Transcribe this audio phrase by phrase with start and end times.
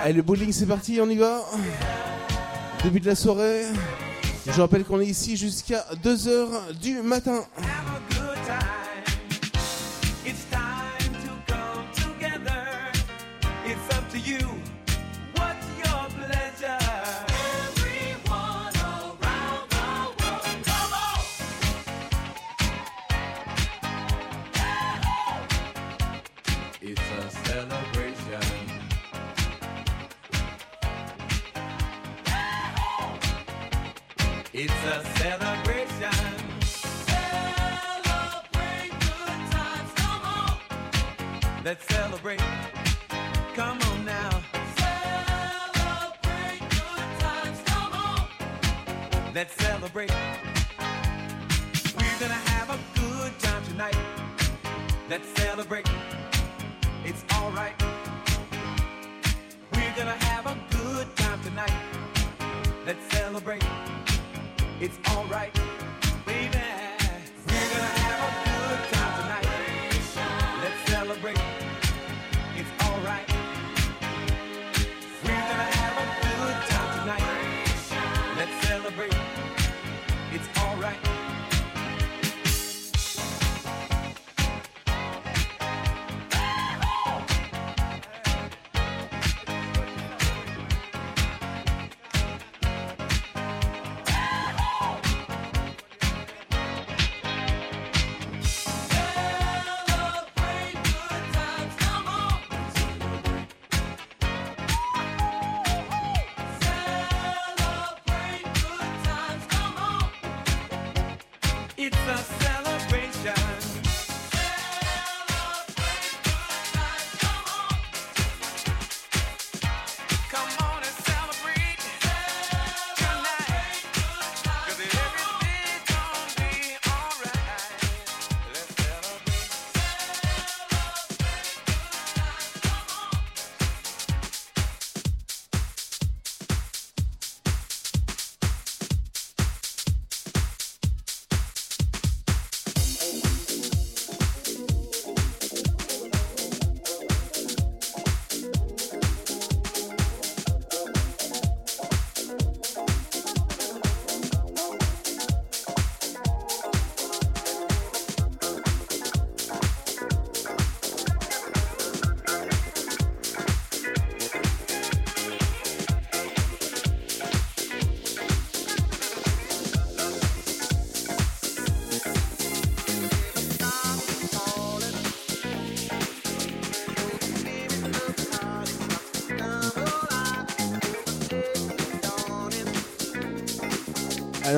[0.00, 1.40] Allez, le bowling, c'est parti, on y va.
[2.84, 3.64] Début de la soirée.
[4.46, 7.44] Je rappelle qu'on est ici jusqu'à 2h du matin.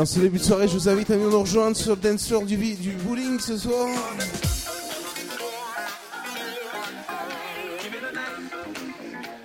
[0.00, 2.26] en ce début de soirée, je vous invite à venir nous rejoindre sur le dance
[2.26, 3.88] floor du, du bowling ce soir.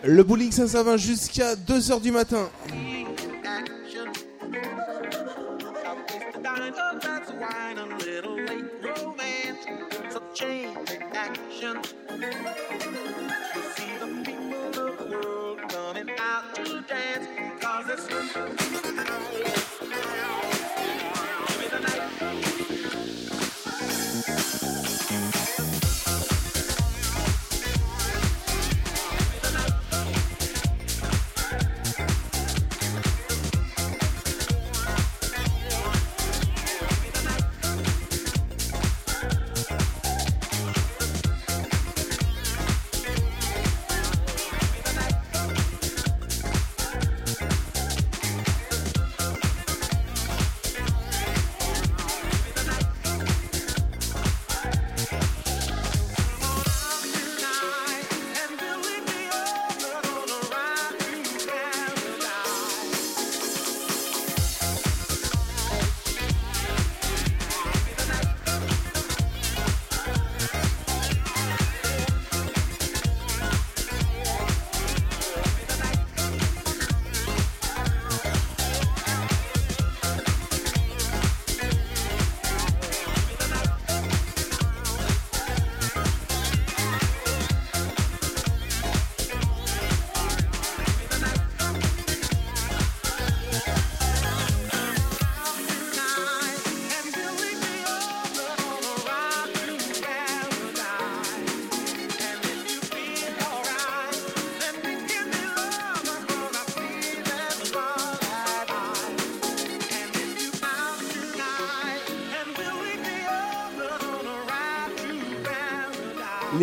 [0.03, 2.49] Le bowling, ça, ça va jusqu'à 2h du matin.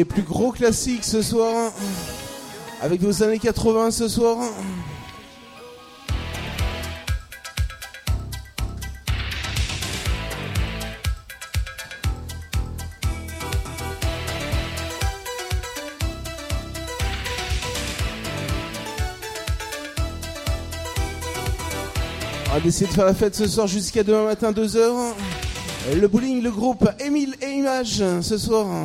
[0.02, 1.70] Les plus gros classiques ce soir.
[2.80, 4.36] Avec vos années 80 ce soir.
[22.48, 25.14] On va essayer de faire la fête ce soir jusqu'à demain matin 2h.
[25.94, 28.81] Le bowling, le groupe Émile et Images ce soir.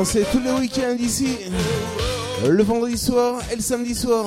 [0.00, 1.36] Danser tous les week-ends ici.
[2.48, 4.24] Le vendredi soir et le samedi soir.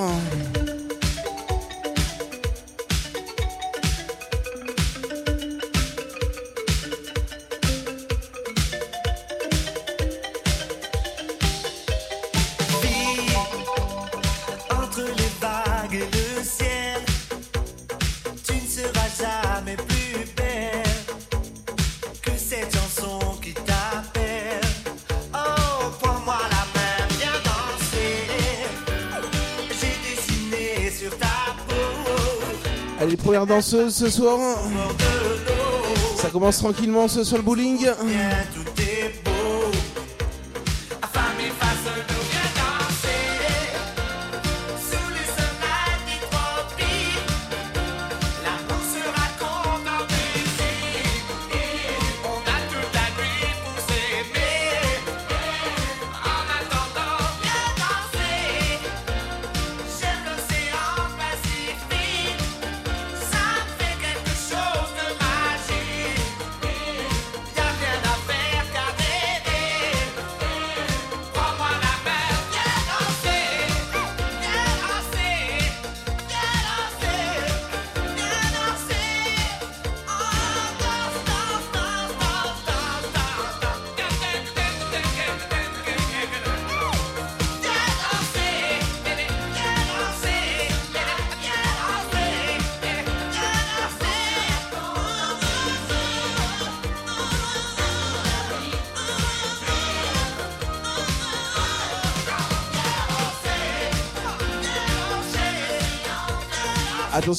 [33.46, 34.40] Première danseuse ce soir.
[36.18, 37.86] Ça commence tranquillement ce soir le bowling.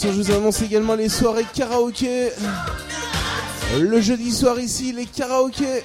[0.02, 2.30] Je vous annonce également les soirées karaoké.
[3.78, 5.84] Le jeudi soir ici, les karaokés.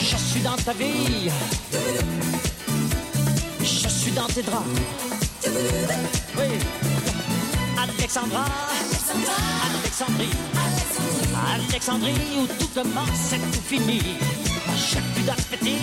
[0.00, 1.30] Je suis dans ta vie.
[3.60, 4.66] Je suis dans tes draps.
[6.36, 6.58] Oui.
[7.82, 8.44] Alexandra,
[9.70, 10.36] Alexandrie,
[11.54, 14.18] Alexandrie où tout commence et tout finit.
[14.76, 15.78] J'ai plus d'appétit.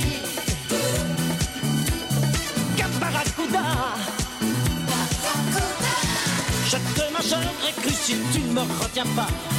[2.77, 3.65] Caparacuda.
[6.65, 9.58] Je te mangerai cru si tu ne me retiens pas.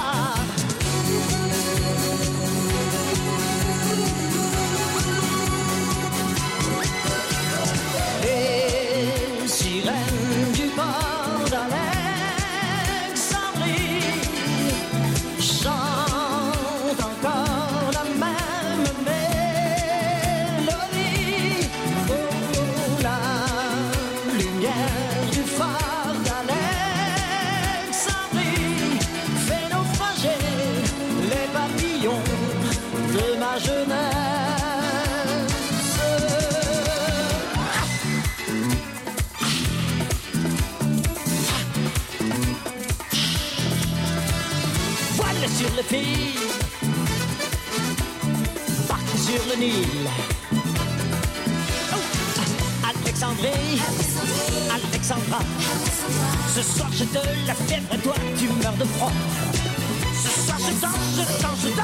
[45.91, 46.39] fille
[49.17, 50.09] sur le Nil.
[51.91, 51.97] Oh.
[52.89, 53.81] Alexandrie,
[54.73, 55.39] Alexandra,
[56.55, 59.11] ce soir je te la fèvre, toi tu meurs de froid.
[60.23, 61.80] Ce soir je danse, je danse, je danse.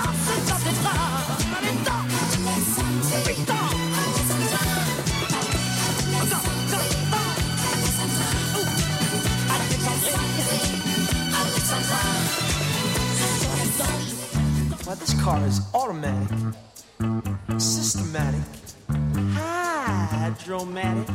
[15.27, 16.29] car is automatic,
[17.57, 18.39] systematic,
[19.35, 21.09] hydromatic.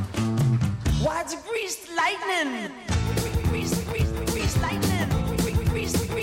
[1.03, 2.71] Why degrees lightning?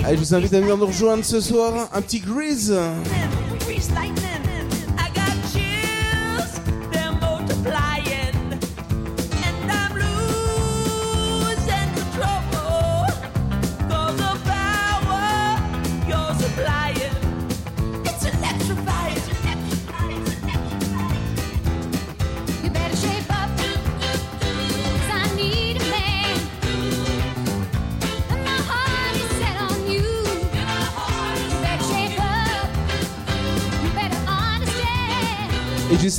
[0.05, 1.89] Allez, je vous invite à venir nous rejoindre ce soir.
[1.91, 2.71] Un petit Grease.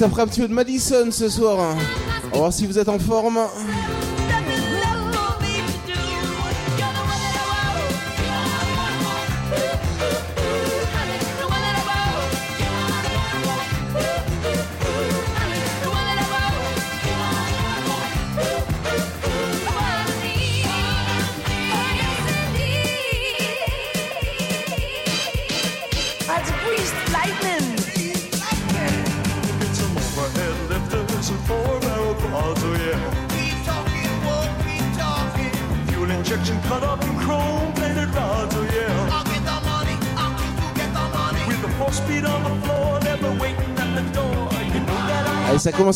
[0.01, 1.77] ça fera un petit de Madison ce soir.
[2.29, 3.39] On va voir si vous êtes en forme.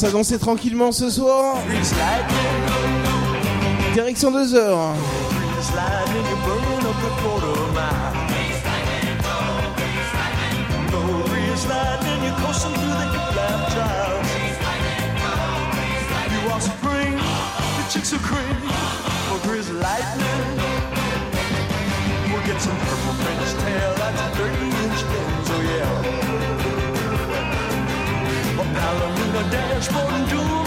[0.04, 1.56] à danser tranquillement ce soir.
[3.94, 4.94] Direction 2 heures.
[29.92, 30.63] 抱住。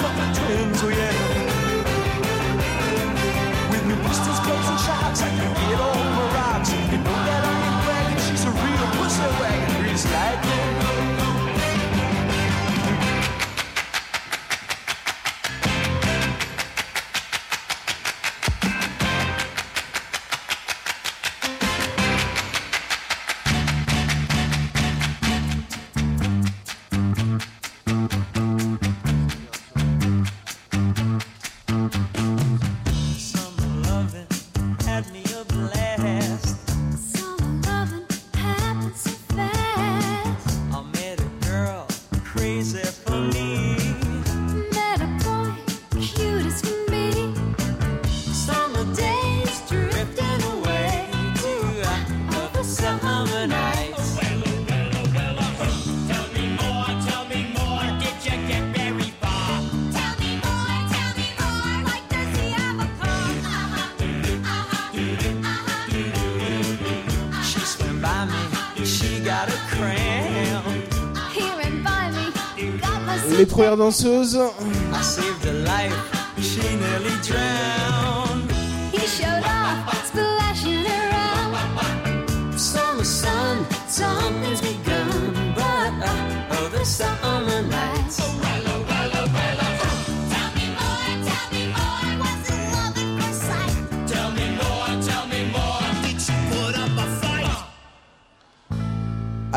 [73.58, 74.39] première danseuse.
[74.93, 75.04] I
[75.52, 76.16] life.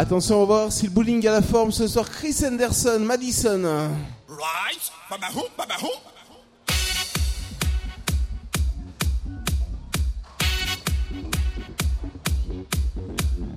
[0.01, 2.09] Attention, on va voir si le bowling a la forme ce soir.
[2.09, 3.91] Chris Henderson, Madison.
[4.31, 4.91] Right.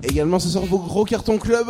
[0.03, 1.69] Également ce soir vos gros cartons club.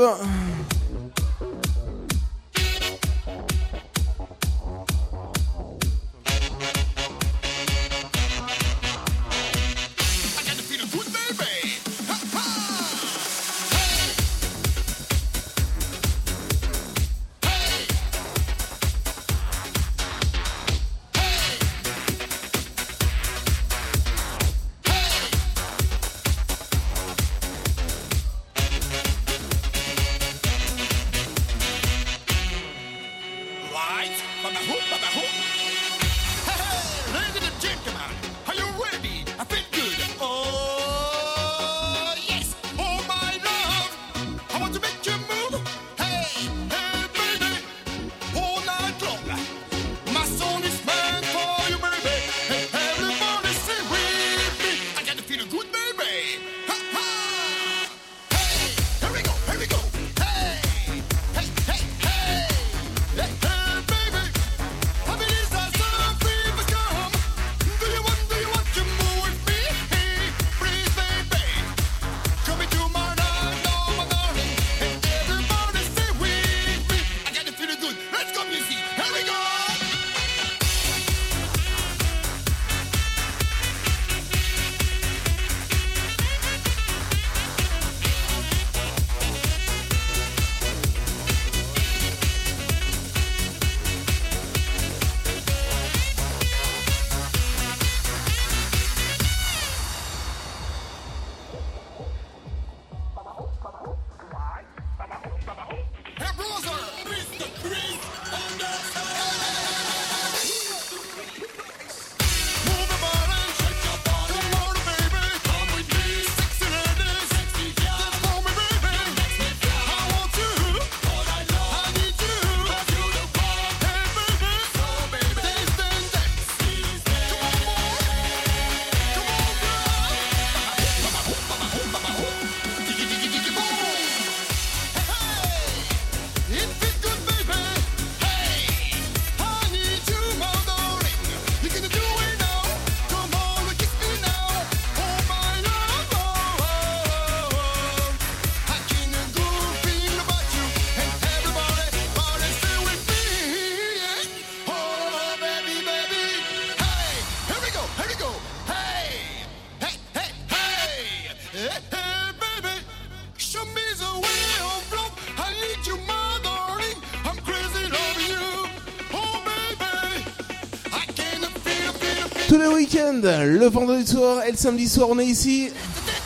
[173.24, 175.70] le vendredi soir et le samedi soir, on est ici.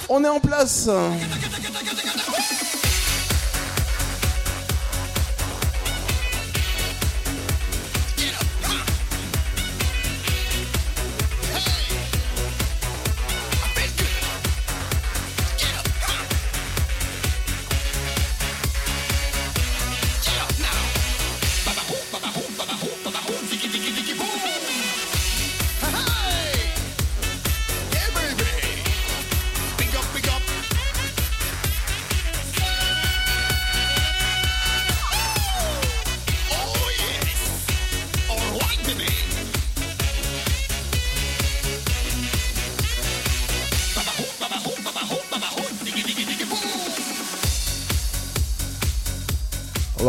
[0.09, 0.89] On est en place.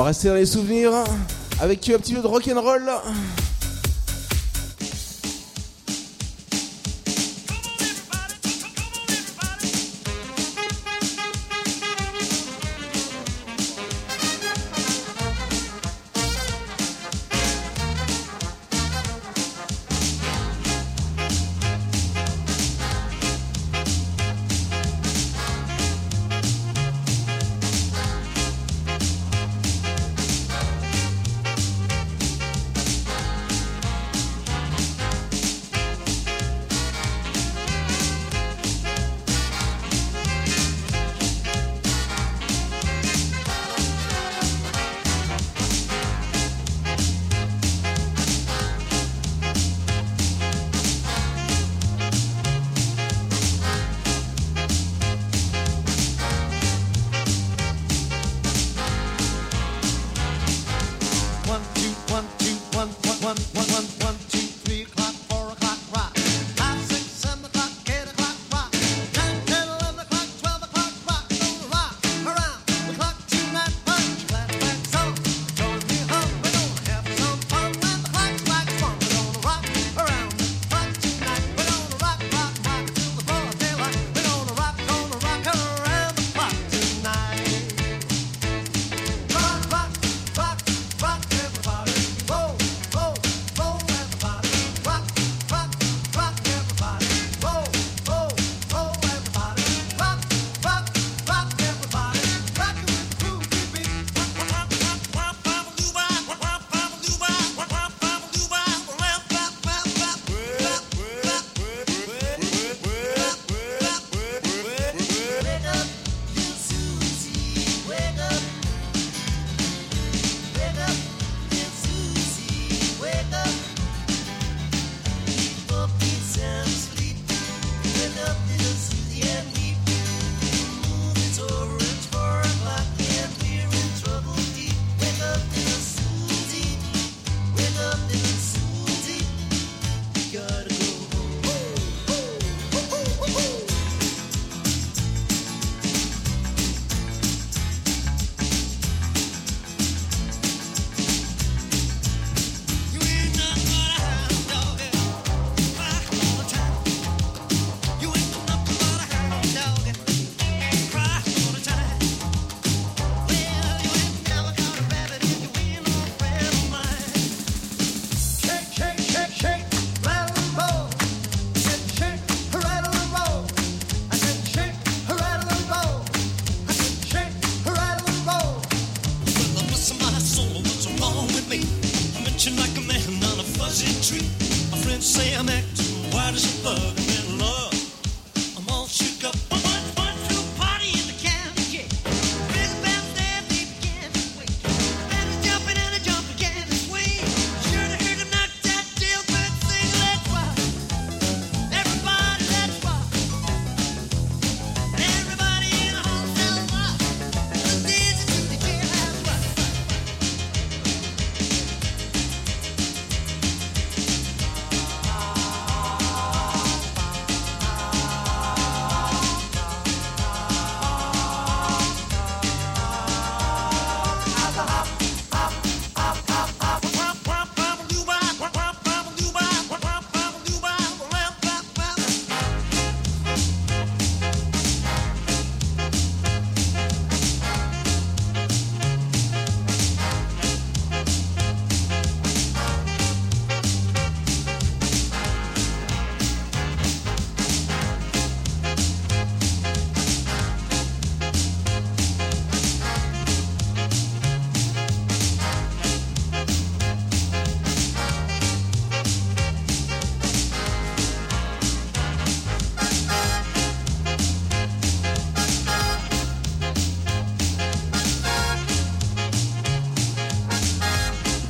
[0.09, 0.93] rester dans les souvenirs
[1.61, 2.91] avec un petit peu de rock'n'roll.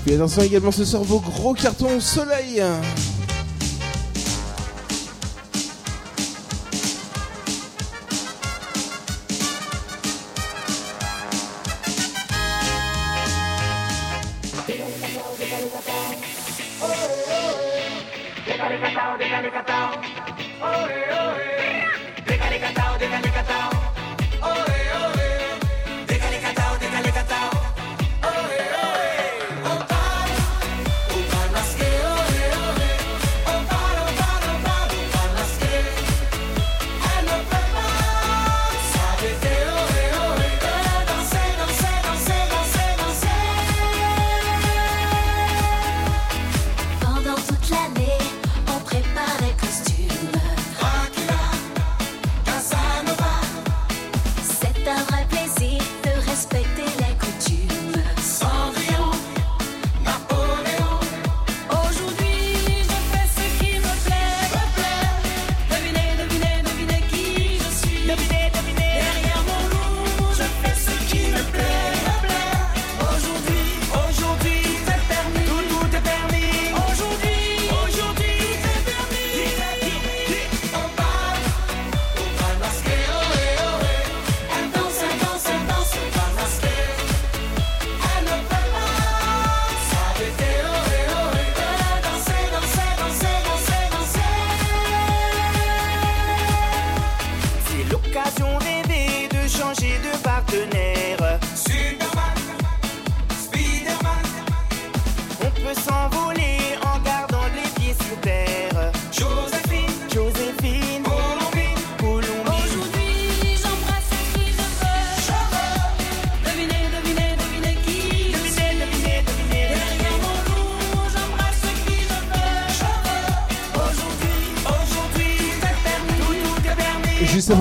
[0.09, 2.63] Puis attention également ce soir vos gros cartons soleil.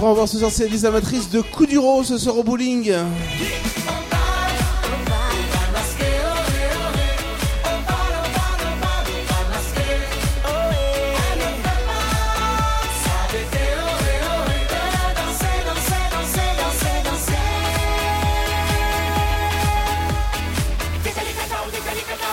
[0.08, 2.94] On va voir ce soir, c'est les amatrices de Kuduro ce soir au bowling.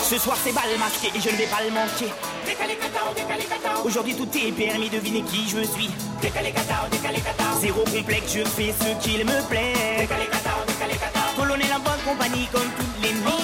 [0.09, 2.13] Ce soir c'est bal masqué et je ne vais pas le manquer.
[3.85, 5.91] Aujourd'hui tout est permis, devinez qui je suis.
[6.23, 7.45] Décalé cata, décalé cata.
[7.61, 9.75] Zéro complexe, je fais ce qu'il me plaît.
[9.99, 11.21] Décalé cata, décalé cata.
[11.37, 13.44] Colonel en bonne compagnie comme toutes les nuits.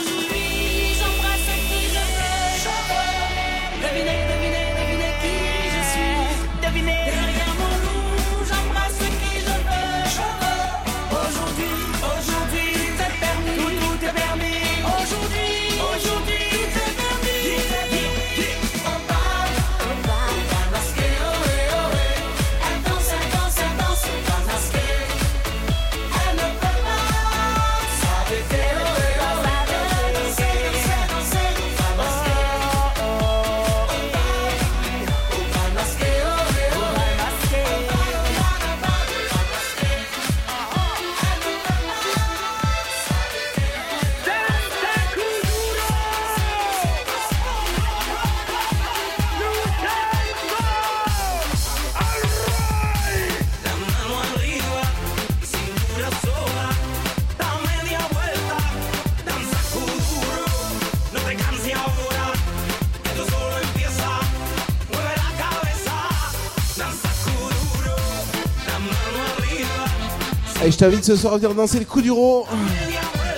[70.65, 72.45] Et je t'invite ce soir à venir danser le coup du rond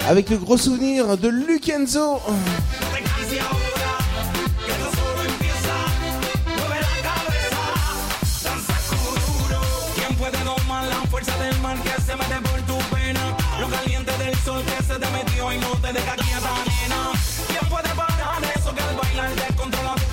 [0.08, 2.20] avec le gros souvenir de Lukenzo.
[15.50, 17.10] y no te deja quieta, nena.
[17.48, 20.11] ¿Quién puede parar eso que el bailar descontrola tu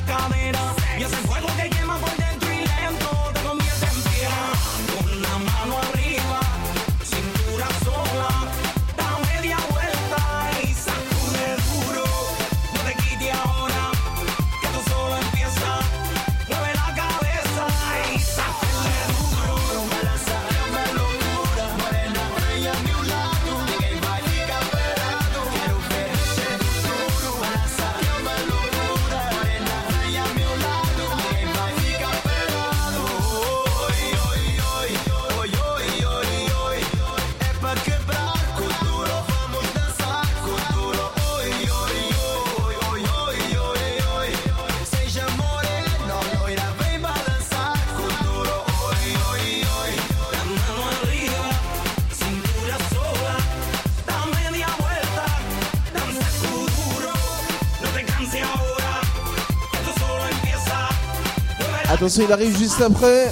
[61.99, 63.29] Attention, il arrive juste après.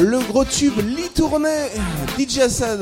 [0.00, 1.66] Le gros tube Litourné,
[2.16, 2.80] DJ Assad.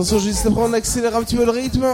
[0.00, 1.84] Attention, juste après, on accélère un petit peu le rythme.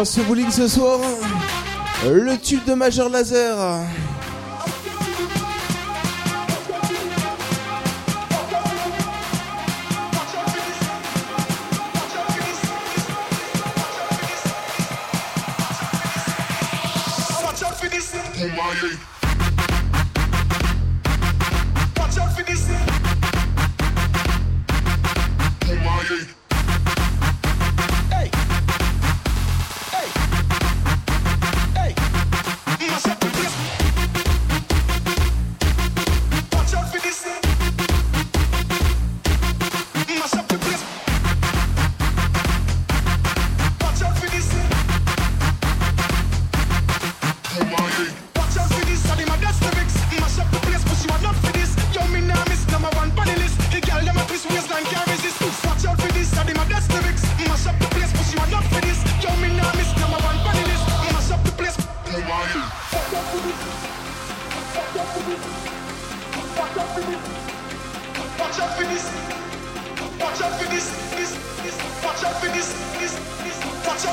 [0.00, 0.98] dans ce bowling ce soir.
[2.06, 3.84] Le tube de Major Laser.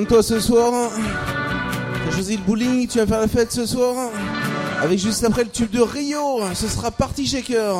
[0.00, 0.90] de toi ce soir.
[2.04, 3.94] T'as choisi le bowling, tu vas faire la fête ce soir.
[4.80, 7.76] Avec juste après le tube de Rio, ce sera parti shaker.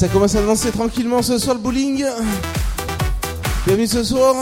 [0.00, 2.06] ça commence à danser tranquillement ce soir le bowling.
[3.66, 4.34] Bienvenue ce soir.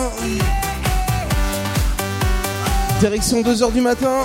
[3.00, 4.20] Direction 2h du matin.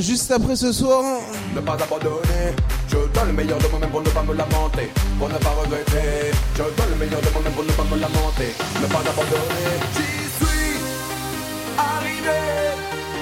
[0.00, 1.02] Juste après ce soir.
[1.54, 2.54] Ne pas abandonner.
[2.88, 4.90] Je donne le meilleur de moi-même pour ne pas me lamenter.
[5.18, 6.32] Pour ne pas regretter.
[6.54, 8.54] Je donne le meilleur de moi-même pour ne pas me lamenter.
[8.80, 9.78] Ne pas abandonner.
[9.94, 10.80] J'y suis
[11.76, 12.38] arrivé.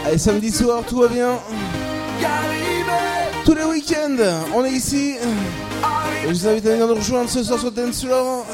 [0.06, 1.38] Allez, samedi soir, tout va bien.
[3.44, 4.16] Tous les week-ends,
[4.54, 5.16] on est ici.
[6.24, 8.45] Et je vous invite à venir nous rejoindre ce soir sur Dance Floor.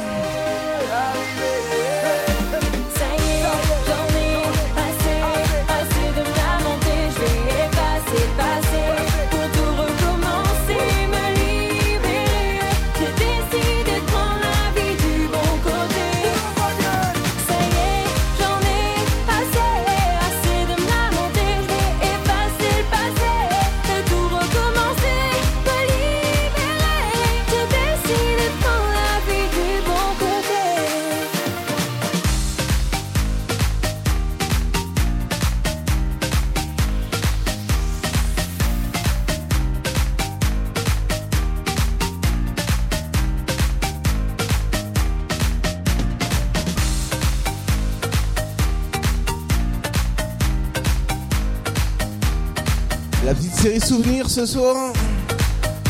[54.33, 54.95] Ce soir.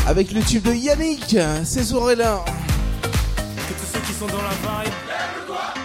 [0.05, 2.43] Avec le tube de Yannick, ces soirées-là.
[2.43, 4.93] Que tous ceux qui sont dans la vibe,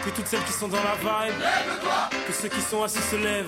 [0.05, 1.35] que toutes celles qui sont dans la vibe,
[2.27, 3.47] que ceux qui sont assis se lèvent.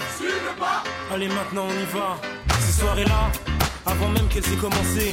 [1.12, 2.18] Allez, maintenant on y va.
[2.64, 3.32] Ces soirées-là,
[3.84, 5.12] avant même qu'elles aient commencé,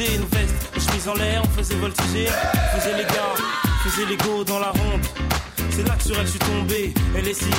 [0.00, 0.18] obligée.
[0.18, 2.28] Nos vestes, nos chemises en l'air, on faisait voltiger.
[2.74, 3.34] On faisait les gars,
[3.64, 5.00] on faisait les go dans la ronde.
[5.70, 7.50] C'est là que sur elle je suis tombé, elle est si,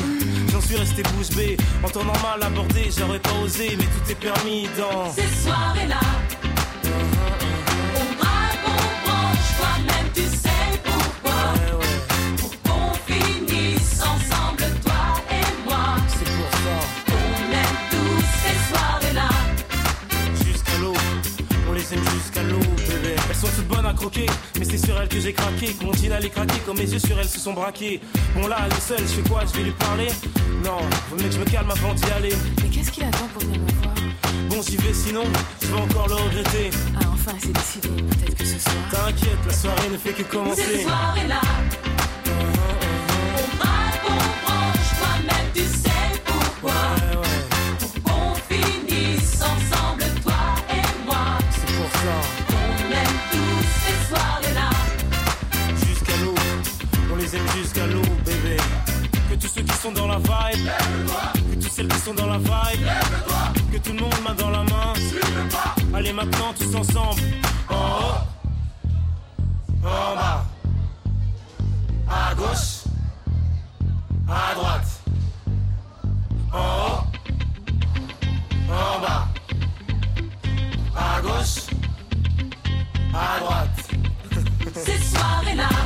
[0.52, 1.58] j'en suis resté bouche bée.
[1.84, 5.12] En temps normal abordé, j'aurais pas osé, mais tout est permis dans.
[5.12, 6.00] Ces soirées-là,
[26.22, 28.00] allait craquer, comme mes yeux sur elles se sont braqués.
[28.36, 29.42] Bon là, elle est seule, je fais quoi?
[29.46, 30.08] Je vais lui parler?
[30.64, 30.78] Non,
[31.10, 32.36] vaut mieux que je me calme avant d'y aller.
[32.62, 33.96] Mais qu'est-ce qu'il attend pour venir me voir?
[34.50, 35.24] Bon, j'y vais sinon,
[35.62, 36.70] je vais encore le regretter.
[36.96, 37.90] Ah, enfin, c'est décidé.
[37.90, 38.76] Peut-être que ce soir.
[38.92, 40.62] T'inquiète, la soirée ne fait que commencer.
[40.62, 41.42] Ces soirées-là,
[41.81, 41.81] on
[59.82, 60.70] sont dans la vibe.
[61.50, 62.88] Que toutes celles qui sont dans la vibe.
[63.72, 64.94] Que tout le monde main dans la main.
[65.94, 67.22] Allez maintenant tous ensemble.
[67.68, 68.18] En haut.
[69.84, 70.46] En bas.
[72.08, 72.84] À gauche.
[74.30, 75.02] À droite.
[76.54, 77.02] En haut.
[78.70, 79.28] En bas.
[80.96, 81.58] À gauche.
[83.16, 83.80] À droite.
[84.76, 85.81] Ces soirées-là, on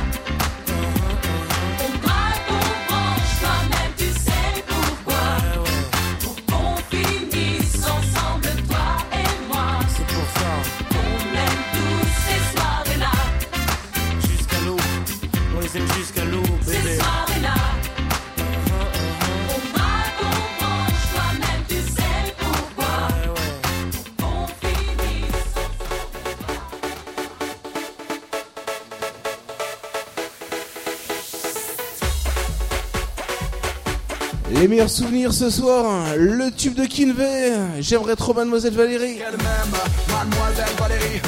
[34.76, 37.54] meilleurs souvenirs ce soir, le tube de Kinvey.
[37.80, 39.16] J'aimerais trop Mademoiselle Valérie.
[39.16, 39.74] qu'elle m'aime,
[40.12, 41.22] mademoiselle Valérie.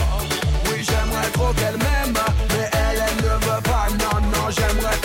[0.66, 2.12] Oui, j'aimerais trop qu'elle m'aime,
[2.50, 3.86] mais elle, elle ne veut pas.
[3.88, 4.97] Non, non, j'aimerais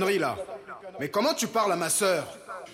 [0.00, 0.36] conneries là.
[0.98, 2.24] Mais comment tu parles à ma sœur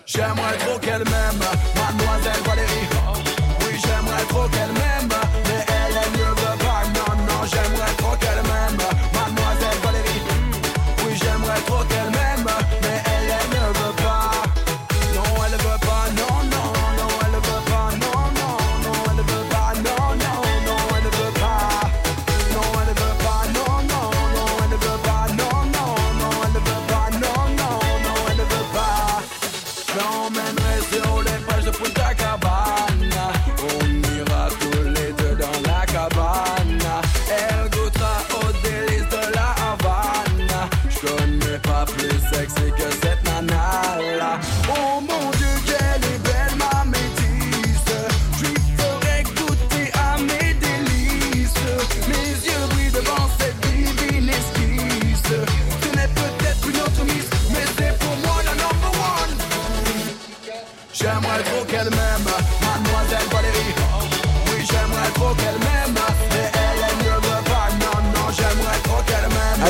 [0.07, 1.41] J'aimerais trop qu'elle m'aime,
[1.75, 2.89] mademoiselle Valérie.
[3.61, 5.09] Oui, j'aimerais trop qu'elle m'aime,
[5.45, 6.83] mais elle, elle ne veut pas.
[6.95, 8.79] Non, non, j'aimerais trop qu'elle m'aime,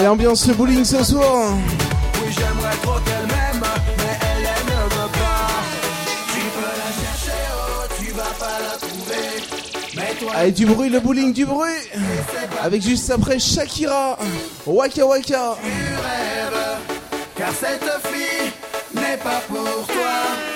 [0.06, 1.52] Allez, ambiance bowling ce soir.
[1.54, 3.60] Oui, j'aimerais trop qu'elle m'aime,
[3.98, 5.48] mais elle, elle ne veut pas.
[6.32, 10.32] Tu peux la chercher, oh, tu vas pas la trouver.
[10.36, 11.72] Allez, du bruit, le bowling, du bruit.
[12.62, 14.16] Avec juste après Shakira.
[14.64, 15.56] Waka Waka.
[15.60, 16.78] tu rêves,
[17.36, 18.52] car cette fille
[18.94, 20.55] n'est pas pour toi.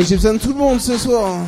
[0.00, 1.40] J'ai besoin de tout le monde ce soir.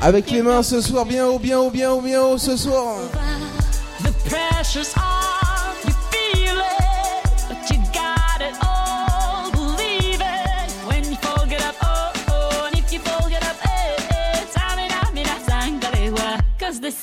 [0.00, 2.96] Avec les mains ce soir, bien haut, bien haut, bien haut, bien haut ce soir.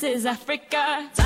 [0.10, 1.18] is Africa.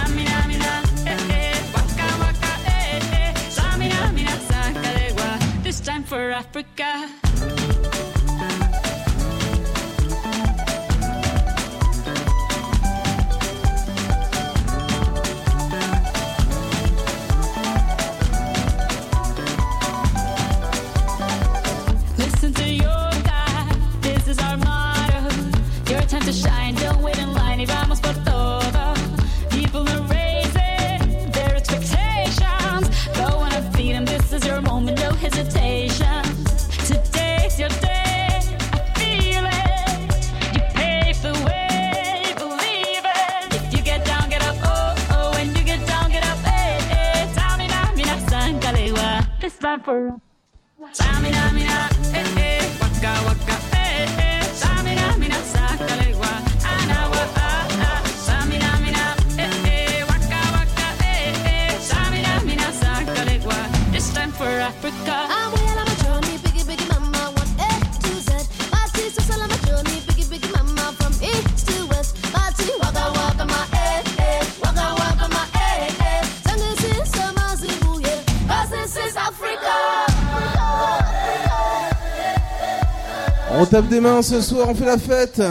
[83.74, 85.42] tape des mains ce soir, on fait la fête.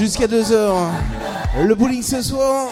[0.00, 0.88] Jusqu'à 2h.
[1.62, 2.66] Le bowling ce soir.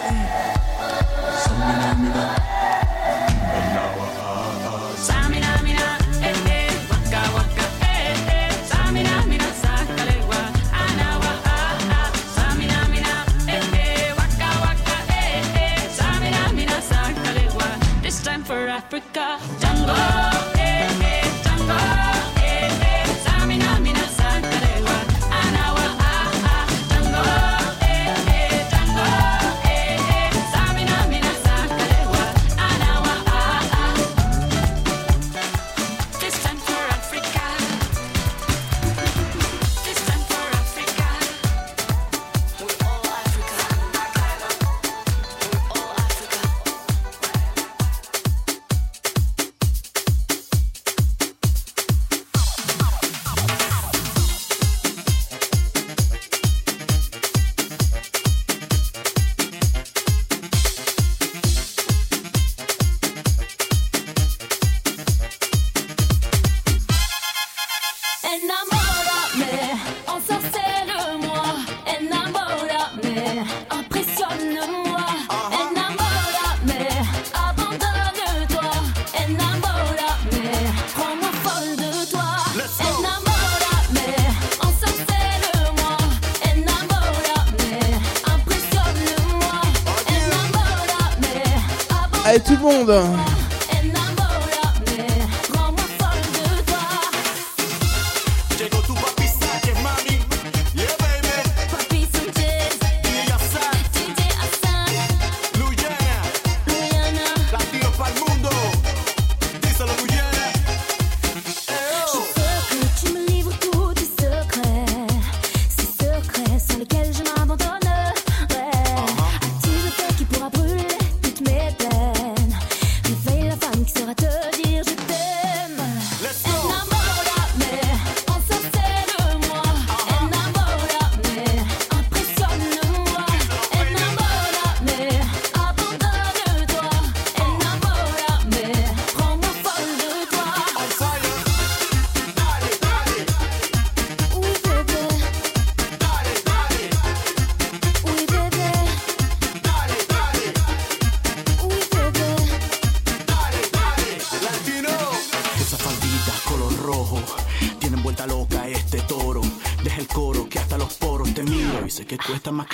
[92.29, 93.38] Allez tout le monde.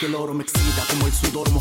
[0.05, 1.51] el oro me excita como el sudor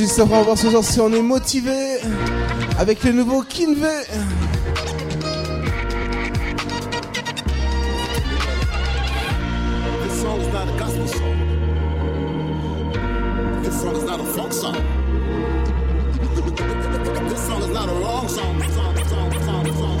[0.00, 1.98] juste après on voir ce soir si on est motivé
[2.78, 3.86] avec le nouveau Kinve.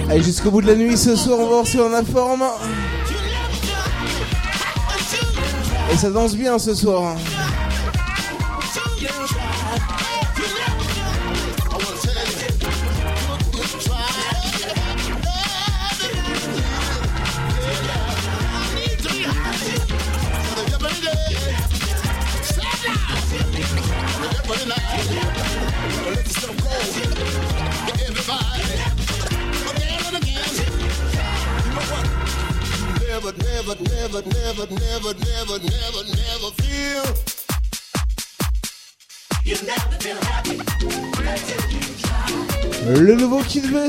[0.08, 2.44] Allez jusqu'au bout de la nuit ce soir on va voir si on a forme.
[5.92, 7.02] Et ça danse bien ce soir.
[7.02, 7.29] Hein.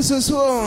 [0.02, 0.64] ce soir.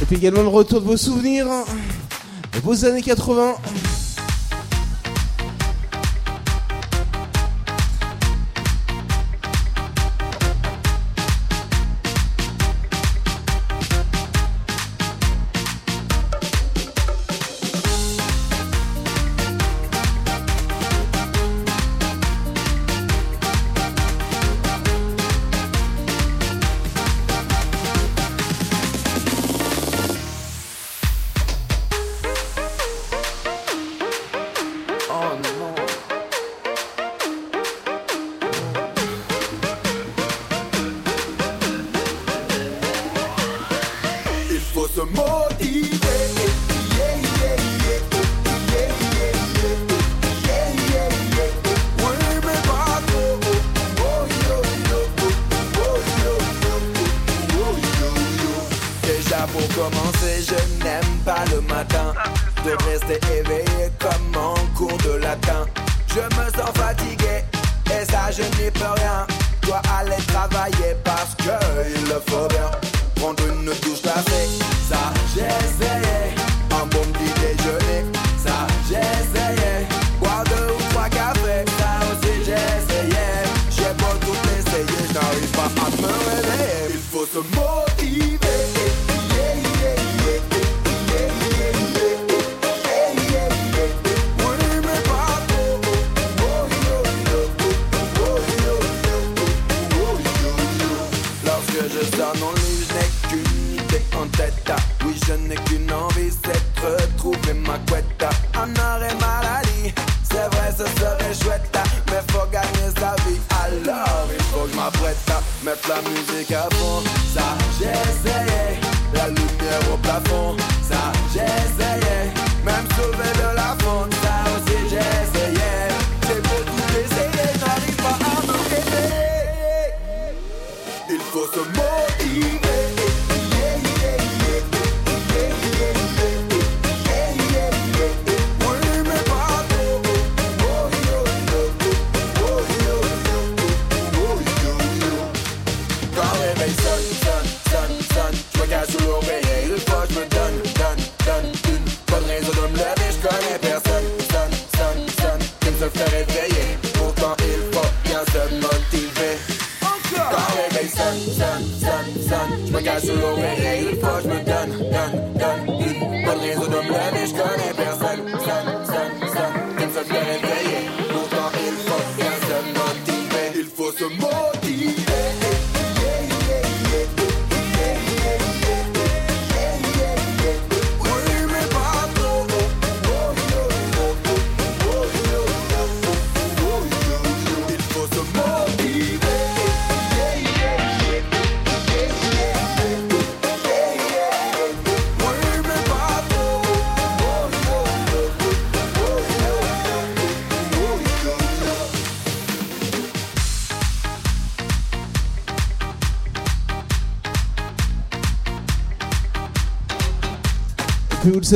[0.00, 1.64] Et puis également le retour de vos souvenirs, hein,
[2.64, 3.54] vos années 80.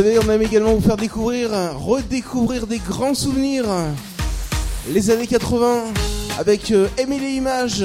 [0.02, 3.64] savez, on aime également vous faire découvrir, redécouvrir des grands souvenirs.
[4.92, 5.84] Les années 80
[6.38, 7.82] avec euh, Aimé les images.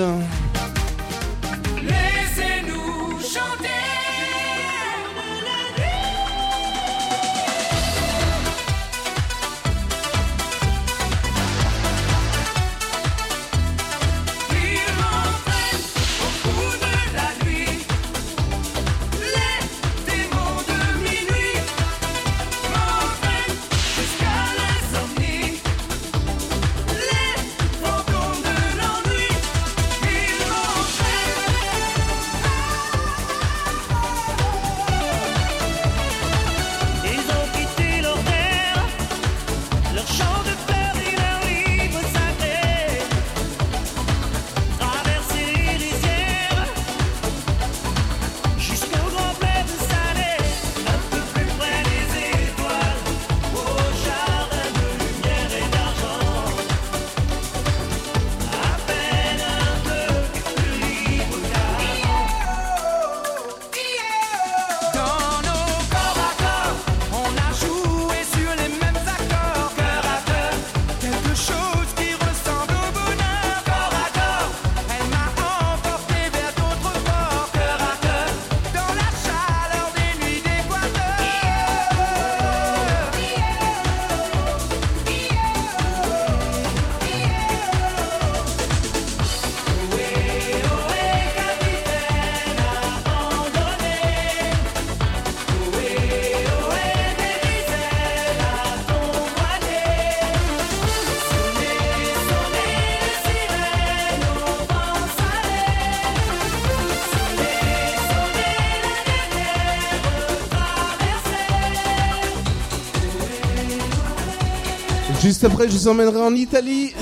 [115.44, 116.94] Après, je vous emmènerai en Italie.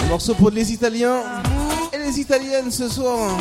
[0.00, 1.20] Un morceau pour les Italiens
[1.92, 3.36] et les Italiennes ce soir.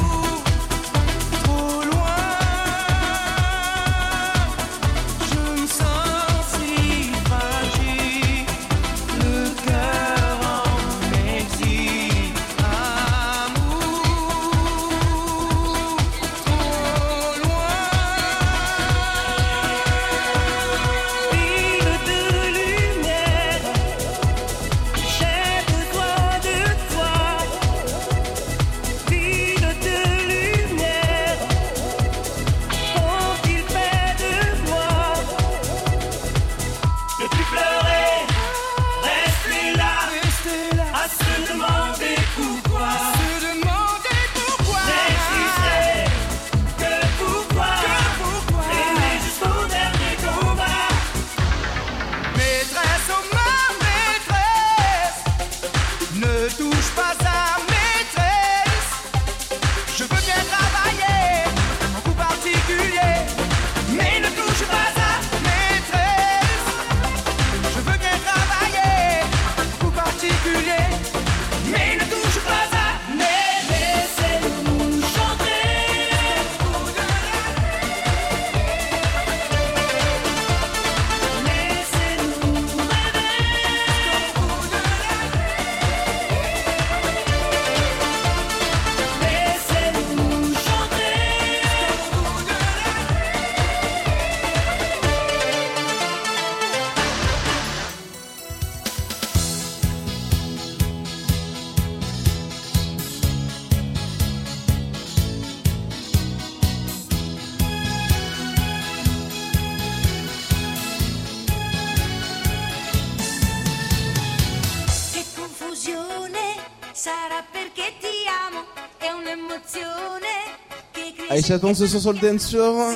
[121.44, 122.94] Échappons ce son sur le dance floor.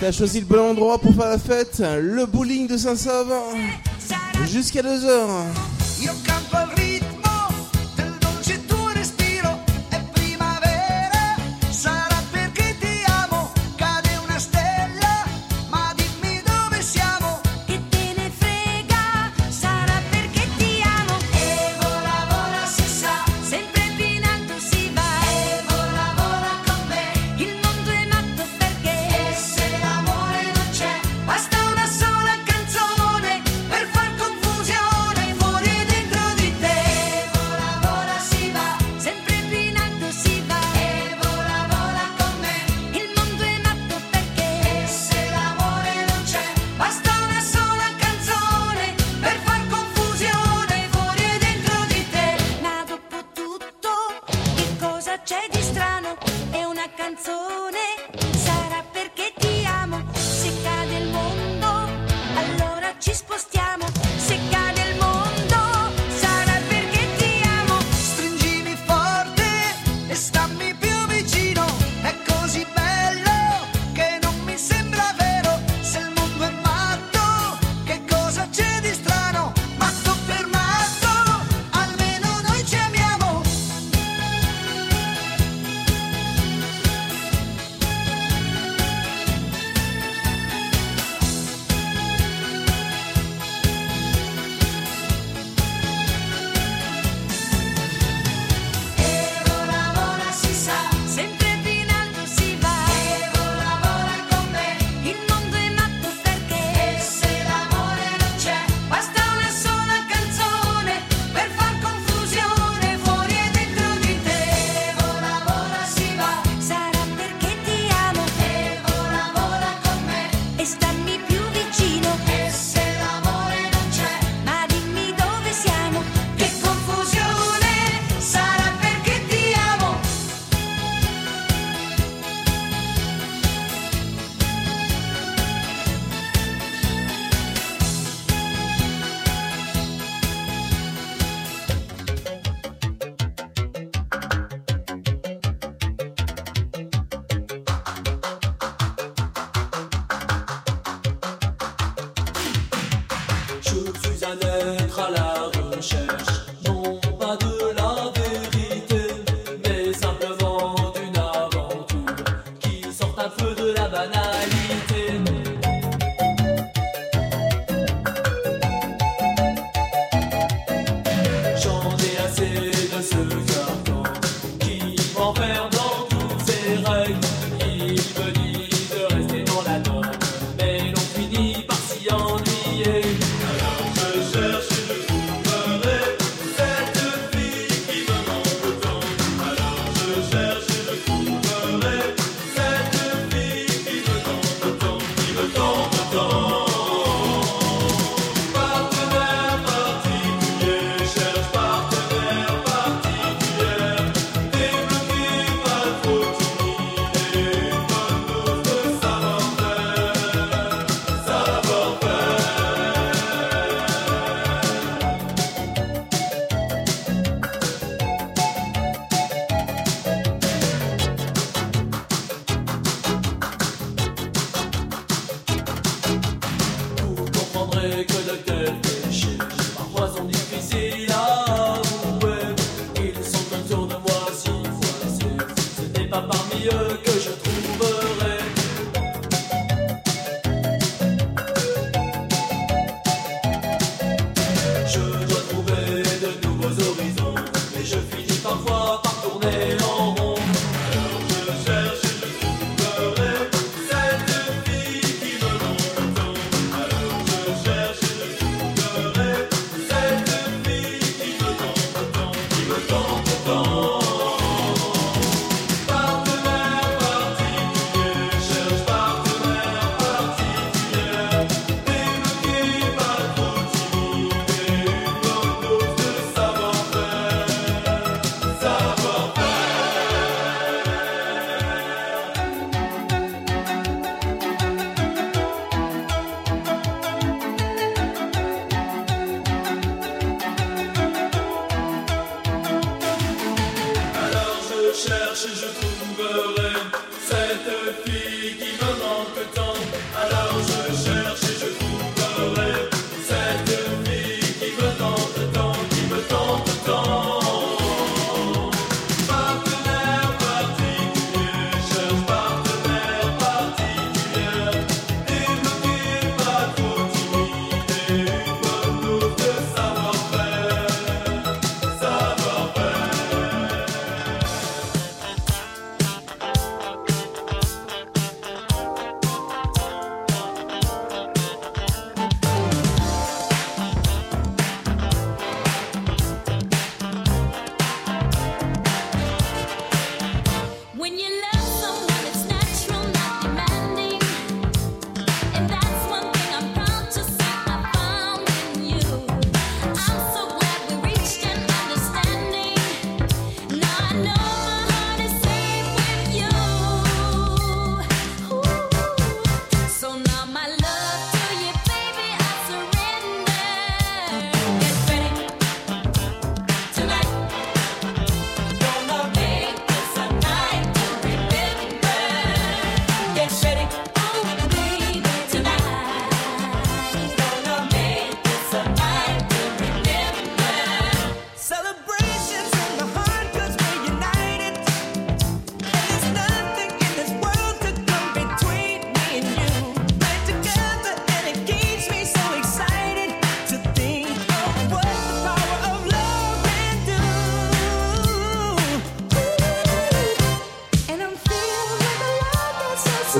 [0.00, 3.32] T'as choisi le bon endroit pour faire la fête, le bowling de Saint-Sav,
[4.50, 5.71] jusqu'à 2h.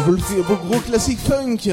[0.05, 1.69] Vos, vos gros classiques funk.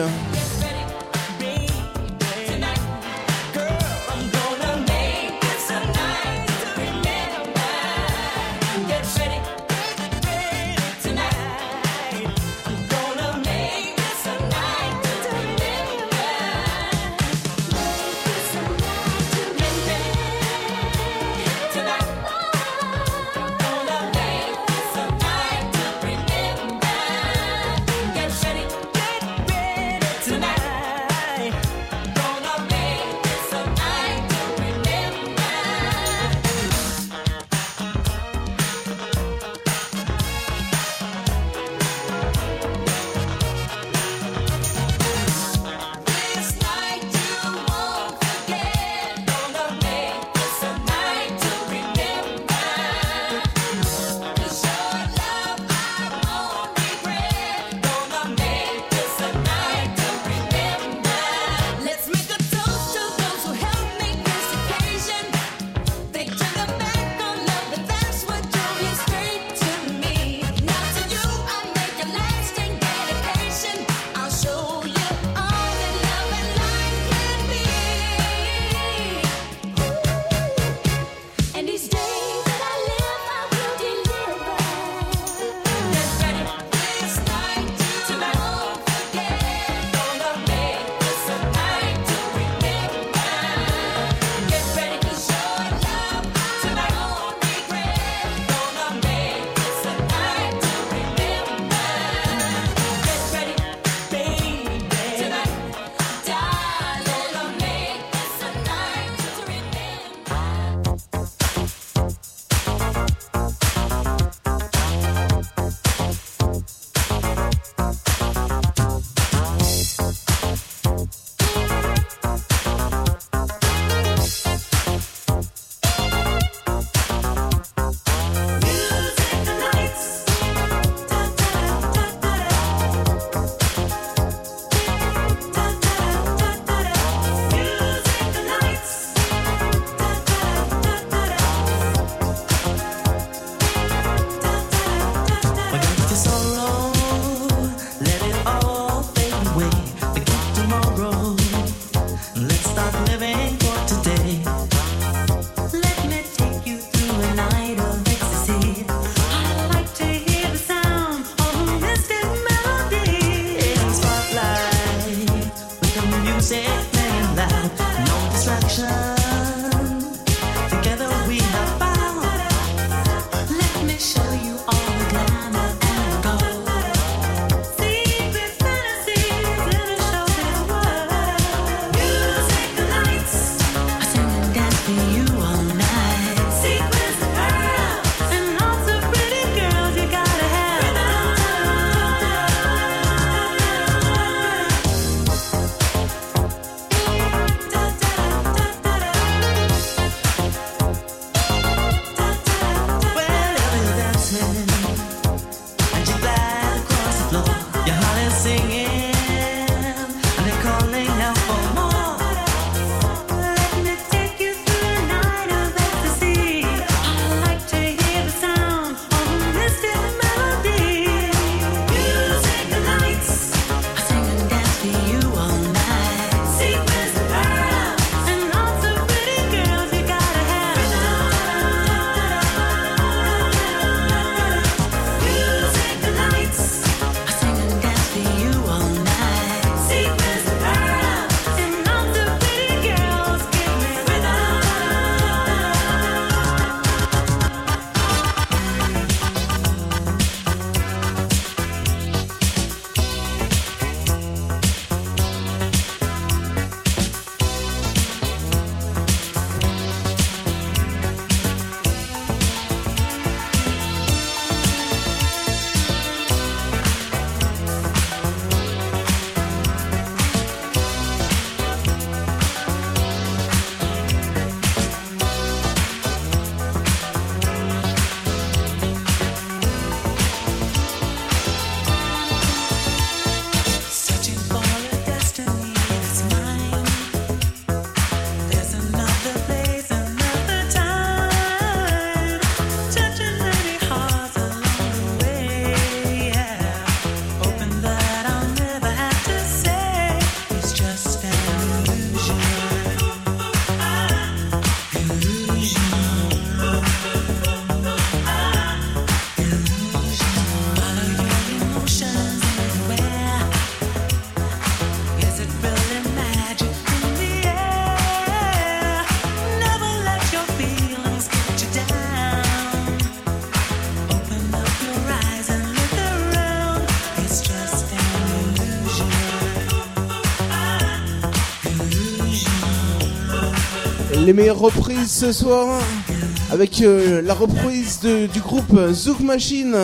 [334.30, 336.14] les meilleures reprises ce soir hein,
[336.51, 339.76] avec euh, la reprise de, du groupe Zouk Machine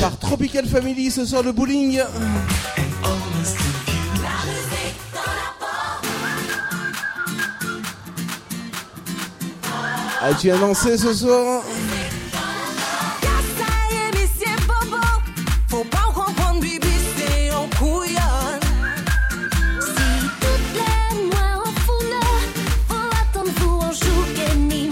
[0.00, 2.00] par Tropical Family ce soir le bowling.
[10.22, 11.69] As-tu as ce soir hein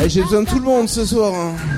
[0.09, 1.35] j'ai besoin de tout le monde ce soir.
[1.35, 1.78] Hein.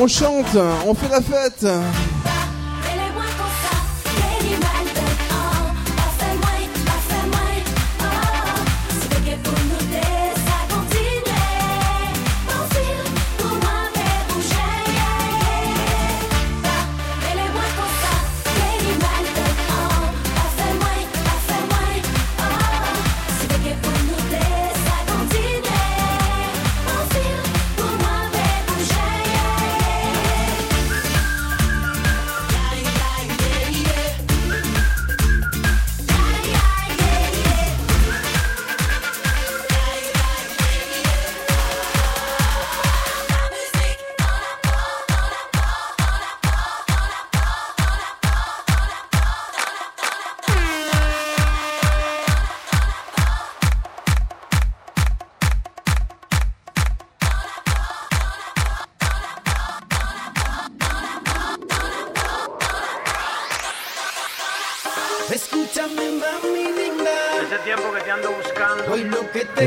[0.00, 0.56] on chante,
[0.86, 1.66] on fait la fête.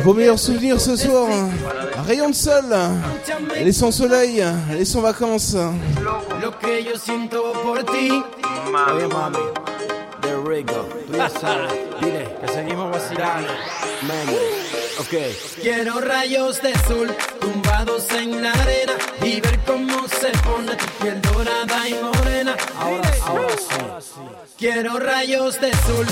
[0.03, 1.27] Vos meilleurs souvenirs ce soir
[2.05, 2.65] Rayon de sol,
[3.55, 4.43] les sans soleil,
[4.73, 5.55] les sans vacances.
[6.41, 8.09] Lo que yo siento por ti,
[8.69, 9.37] mami, mami,
[10.21, 11.71] de Rigo, tú ya sabes,
[12.01, 13.53] dile que seguimos vacilando.
[14.01, 14.37] Mami,
[14.99, 15.61] ok.
[15.61, 21.21] Quiero rayos de sol tumbados en la arena y ver cómo se pone tu piel
[21.21, 22.57] dorada y morena.
[22.77, 24.13] Ahora, ahora sí.
[24.57, 26.05] Quiero rayos de sol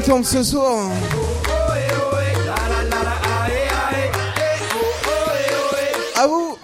[0.00, 0.88] tombe ce soir.
[6.16, 6.58] À vous.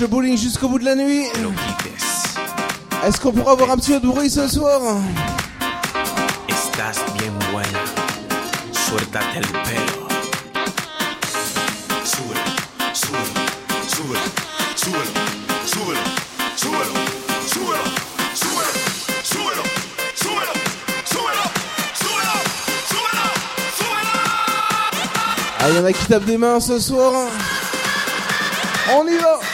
[0.00, 1.26] le bowling jusqu'au bout de la nuit.
[3.04, 4.80] Est-ce qu'on pourra avoir un petit peu de bruit ce soir
[6.48, 7.80] Estás bien buena.
[8.72, 10.08] Suéltate el pelo.
[12.04, 12.40] Súbelo,
[12.92, 13.26] súbelo,
[13.86, 14.20] súbelo,
[14.74, 15.12] súbelo,
[15.66, 16.00] súbelo,
[16.56, 16.94] súbelo,
[17.46, 17.84] súbelo,
[18.34, 18.72] súbelo,
[19.14, 19.64] súbelo,
[20.14, 20.44] súbelo,
[21.04, 21.44] súbelo,
[22.04, 22.36] súbelo,
[22.88, 23.26] súbelo,
[23.76, 24.14] súbelo.
[25.60, 27.28] Ah, y'en a qui tapent des mains ce soir.
[28.96, 29.53] On y va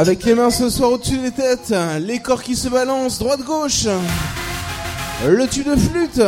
[0.00, 3.86] Avec les mains ce soir au-dessus des têtes, les corps qui se balancent droite-gauche,
[5.28, 6.22] le tube de flûte.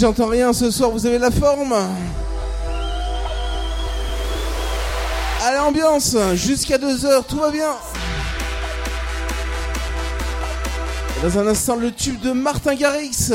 [0.00, 1.74] J'entends rien ce soir, vous avez la forme
[5.44, 7.74] Allez, ambiance, jusqu'à 2h, tout va bien.
[11.22, 13.30] Dans un instant, le tube de Martin Garrix.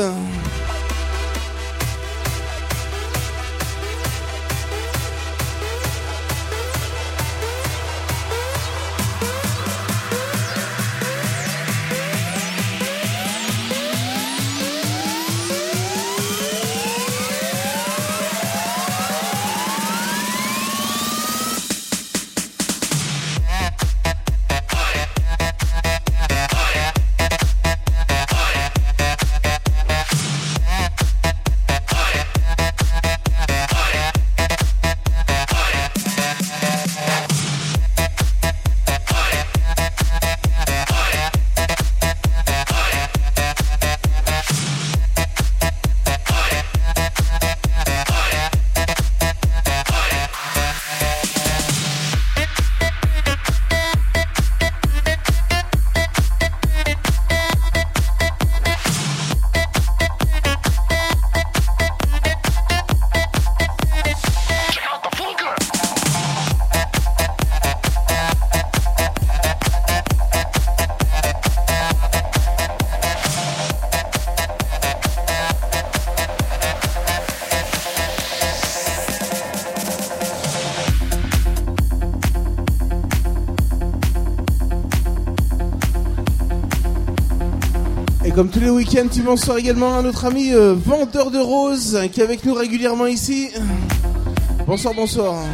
[88.56, 92.24] Tous les week-ends, tu bonsoir également à notre ami euh, vendeur de roses qui est
[92.24, 93.50] avec nous régulièrement ici.
[94.66, 95.44] Bonsoir, bonsoir.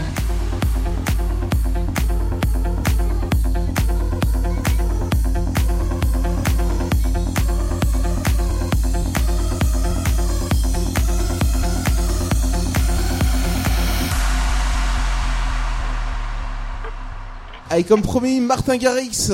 [17.69, 19.33] Allez, comme promis, Martin Garrix.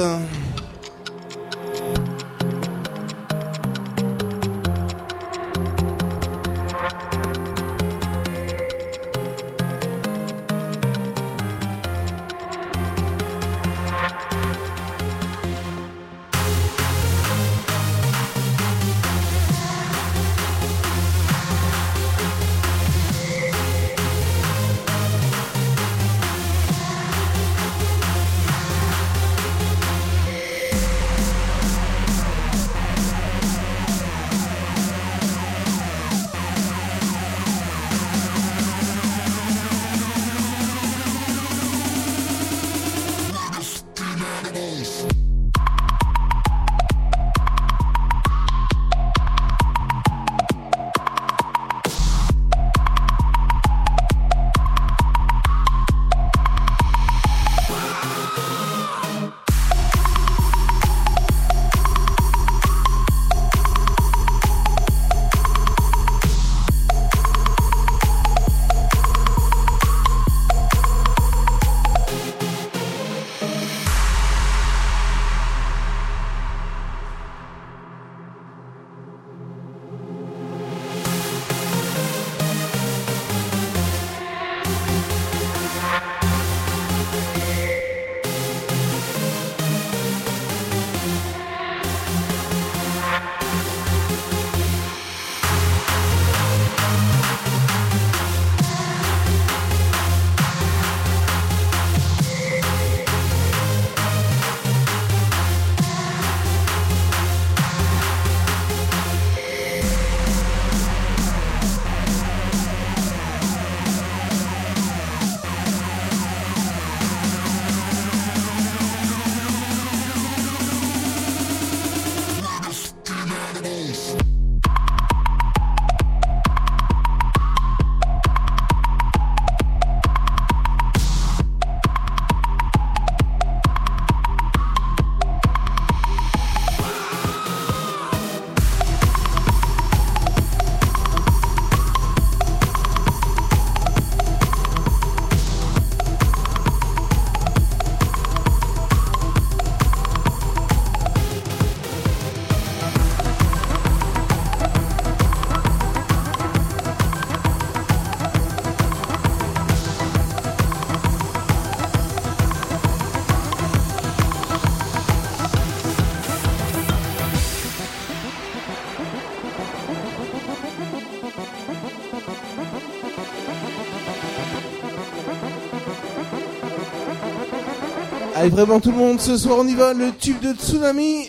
[178.49, 181.29] Et vraiment tout le monde, ce soir on y va, le tube de tsunami.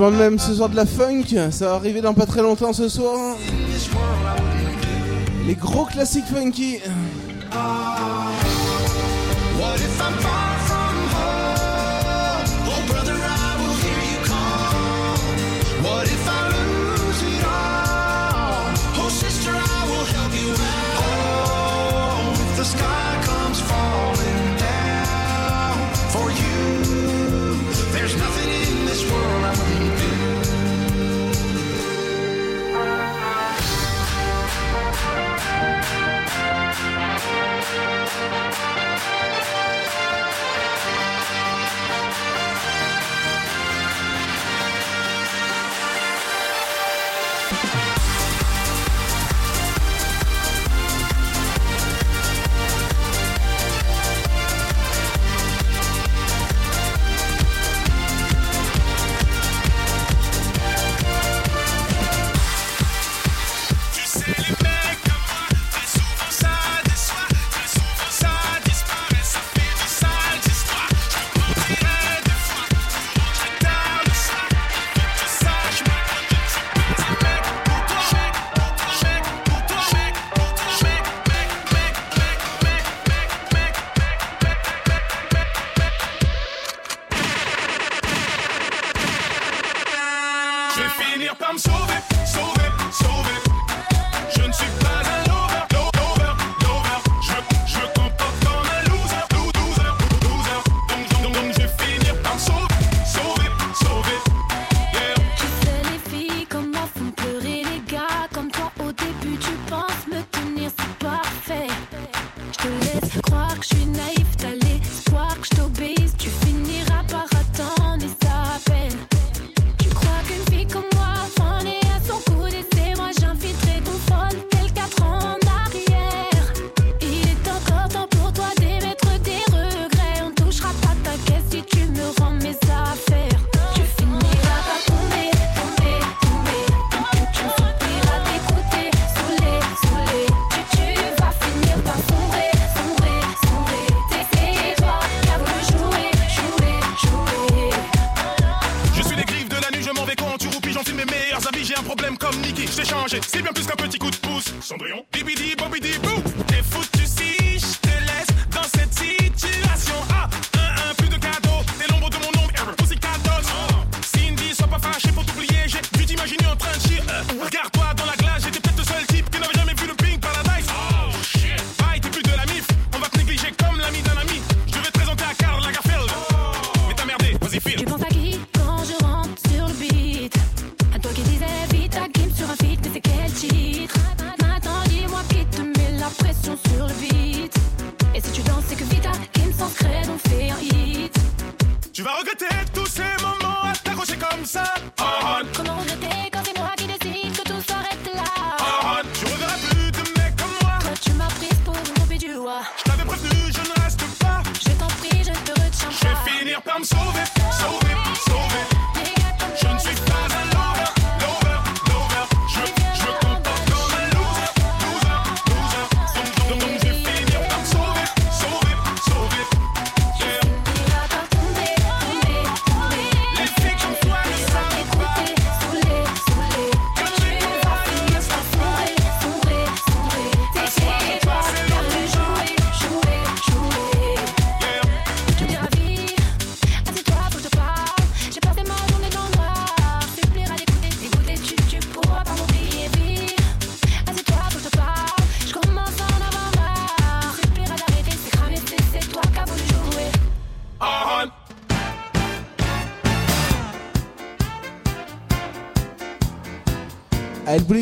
[0.00, 1.50] exactement le même ce soir de la funk.
[1.50, 3.36] Ça va arriver dans pas très longtemps ce soir.
[5.46, 6.78] Les gros classiques funky.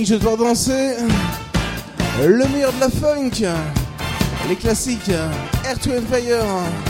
[0.05, 0.97] Je dois danser.
[2.25, 3.47] Le meilleur de la funk.
[4.49, 5.11] Les classiques.
[5.65, 6.88] Air to Empire.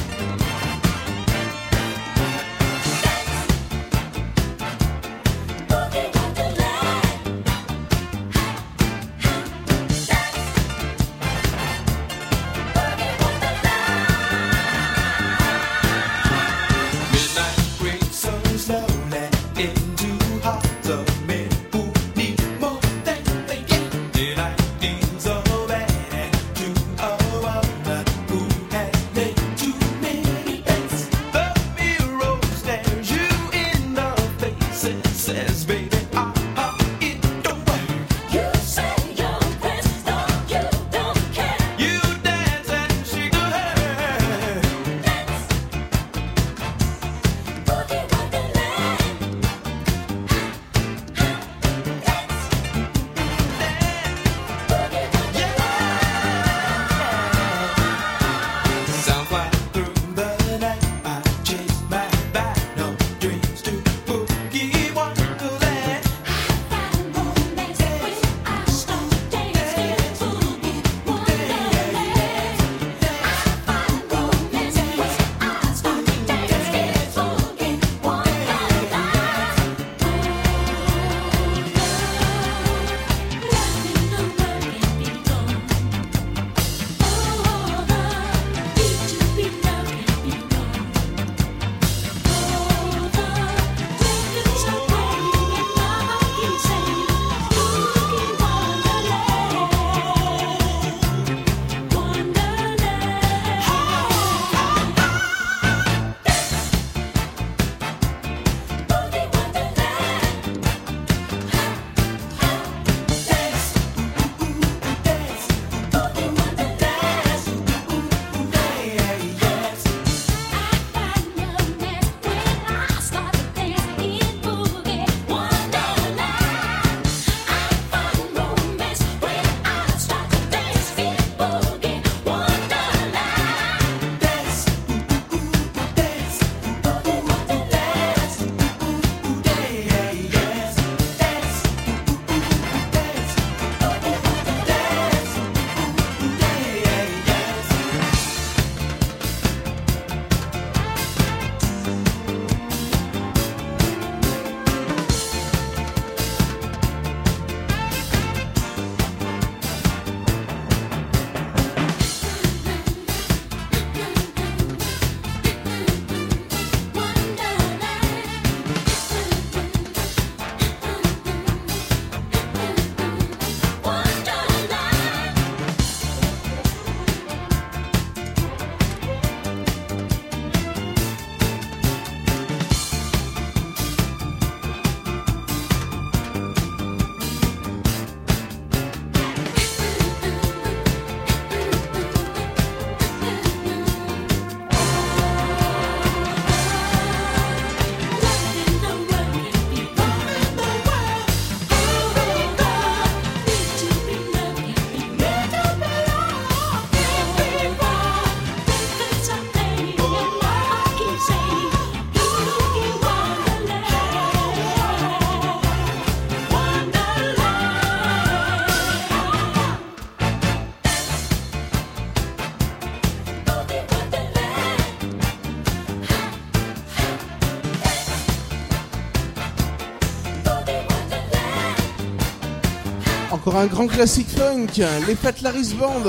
[233.59, 234.67] un grand classique funk,
[235.09, 236.03] les Fat Laris Band.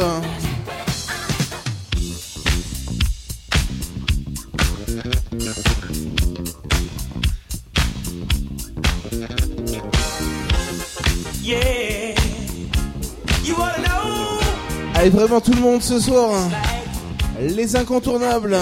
[14.94, 16.30] Allez, vraiment tout le monde ce soir,
[17.40, 18.58] les incontournables.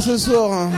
[0.00, 0.52] ce soir.
[0.52, 0.70] Hein.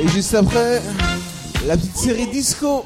[0.00, 0.80] Et juste après,
[1.66, 2.84] la petite série disco.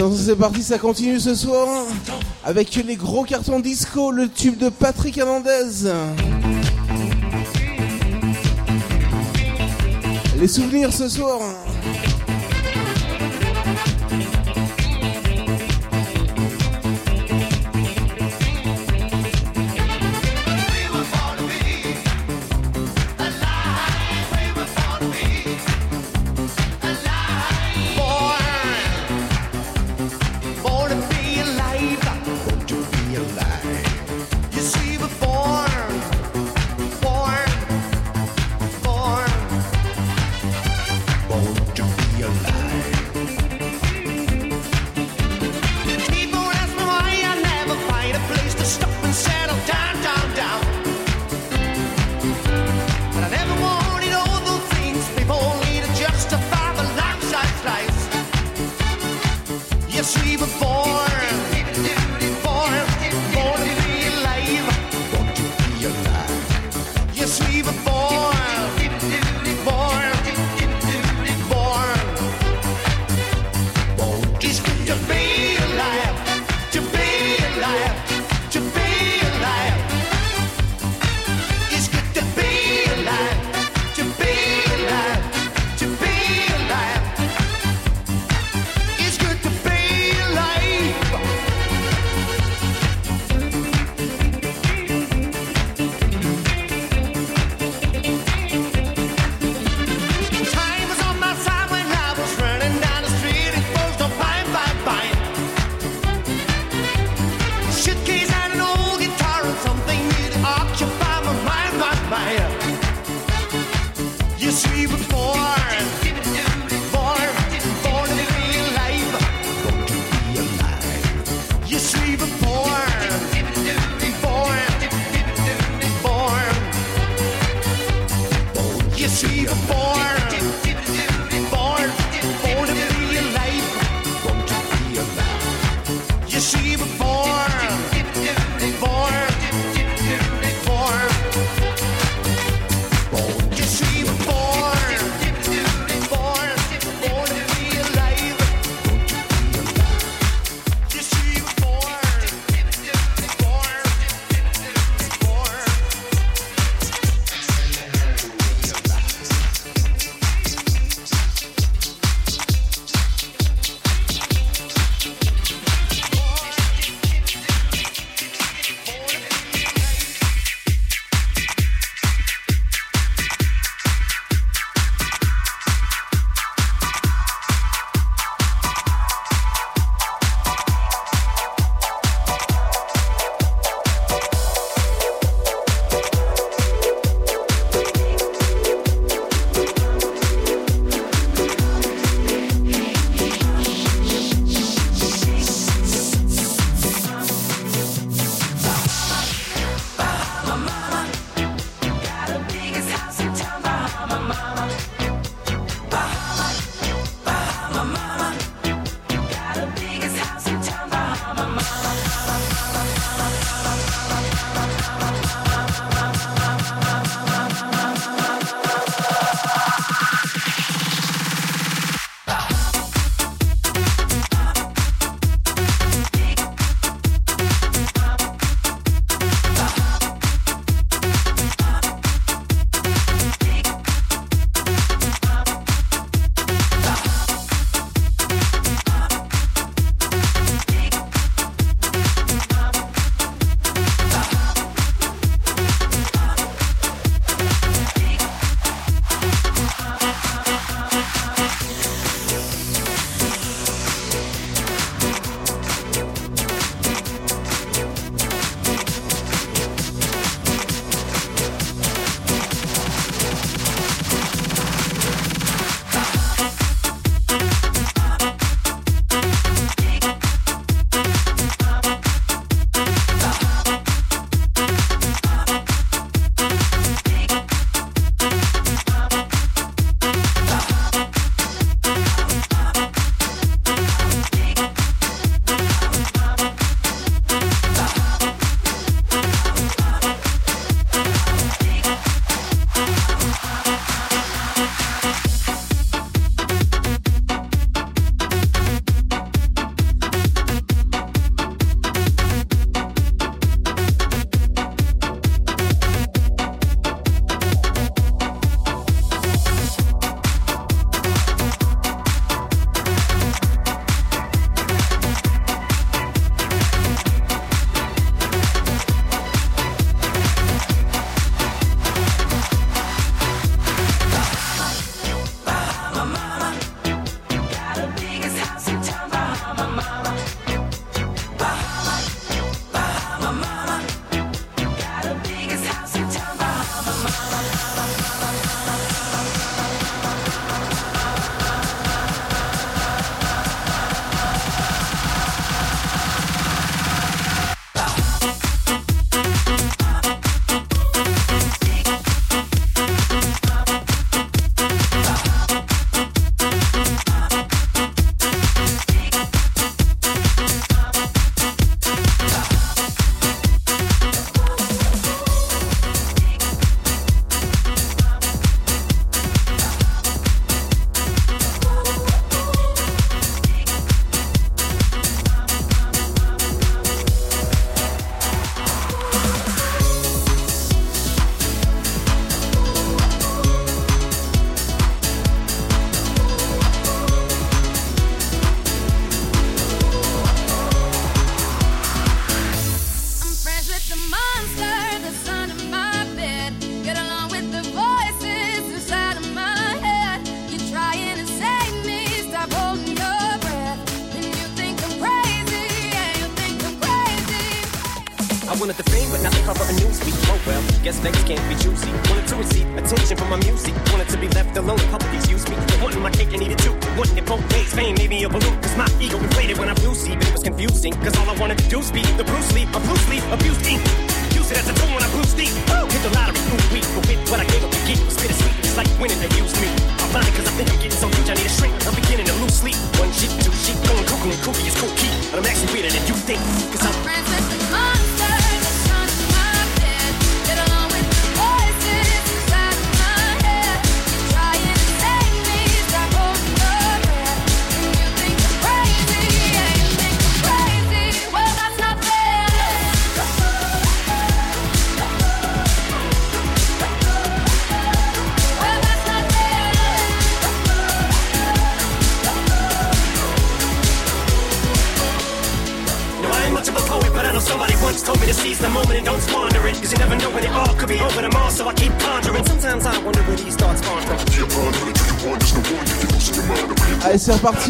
[0.00, 1.84] Attention, c'est parti, ça continue ce soir hein.
[2.42, 5.90] avec les gros cartons disco, le tube de Patrick Hernandez.
[10.38, 11.38] Les souvenirs ce soir.
[11.42, 11.59] Hein.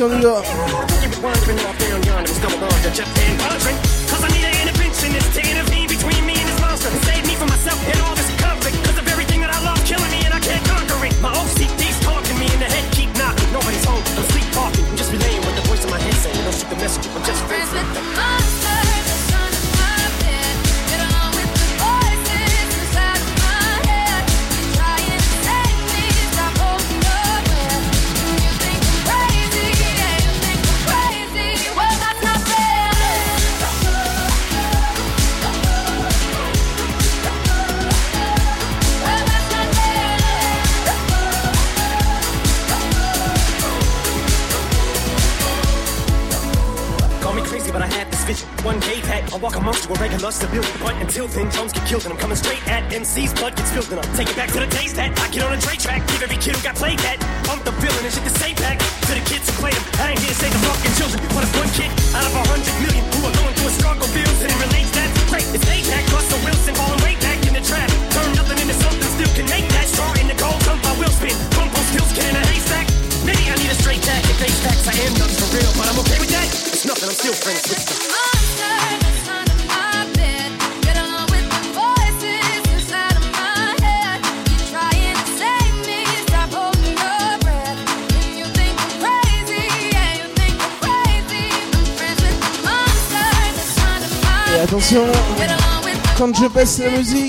[0.00, 0.42] 叫那个
[96.80, 97.19] Solusi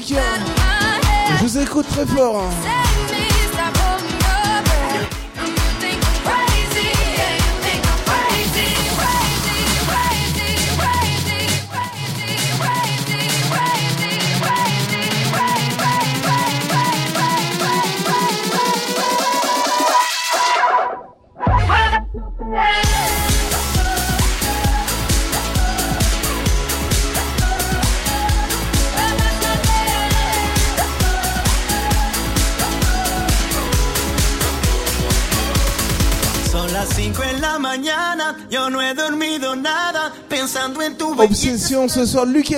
[41.02, 42.54] Obsession ce soir, Luke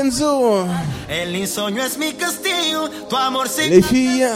[3.69, 4.27] Les filles,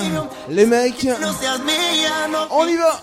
[0.50, 1.08] les mecs.
[2.52, 3.02] On y va.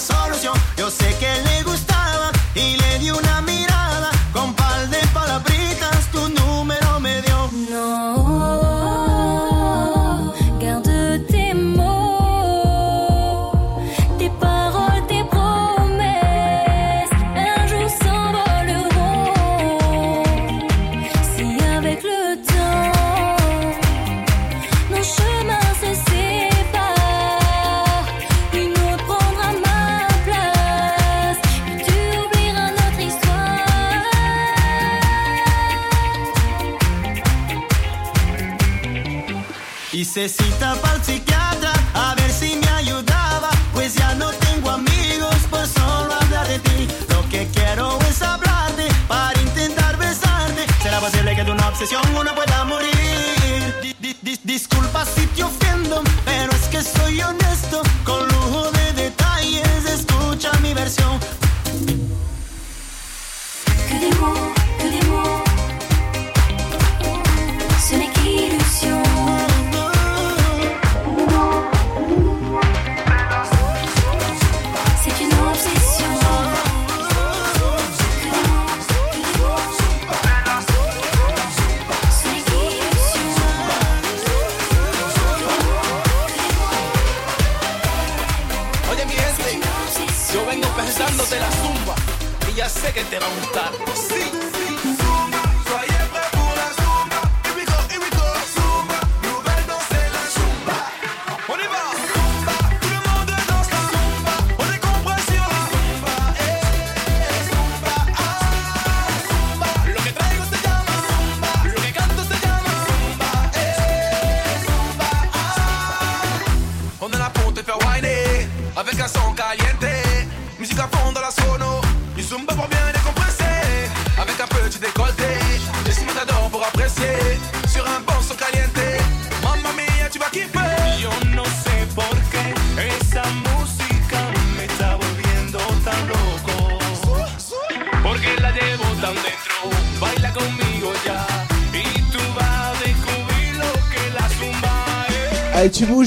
[0.00, 0.69] solución.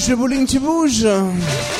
[0.03, 1.73] bouge, bowling, tu bouges.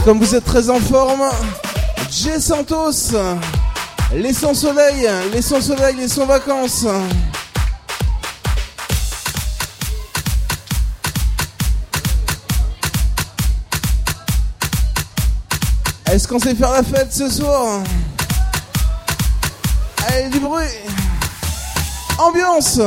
[0.00, 1.28] Euh, comme vous êtes très en forme,
[2.10, 3.14] Jay Santos,
[4.14, 6.86] les sans soleil, les sans soleil, les sans vacances.
[16.10, 17.82] Est-ce qu'on sait faire la fête ce soir?
[20.08, 20.64] Allez, du bruit.
[22.18, 22.80] Ambiance.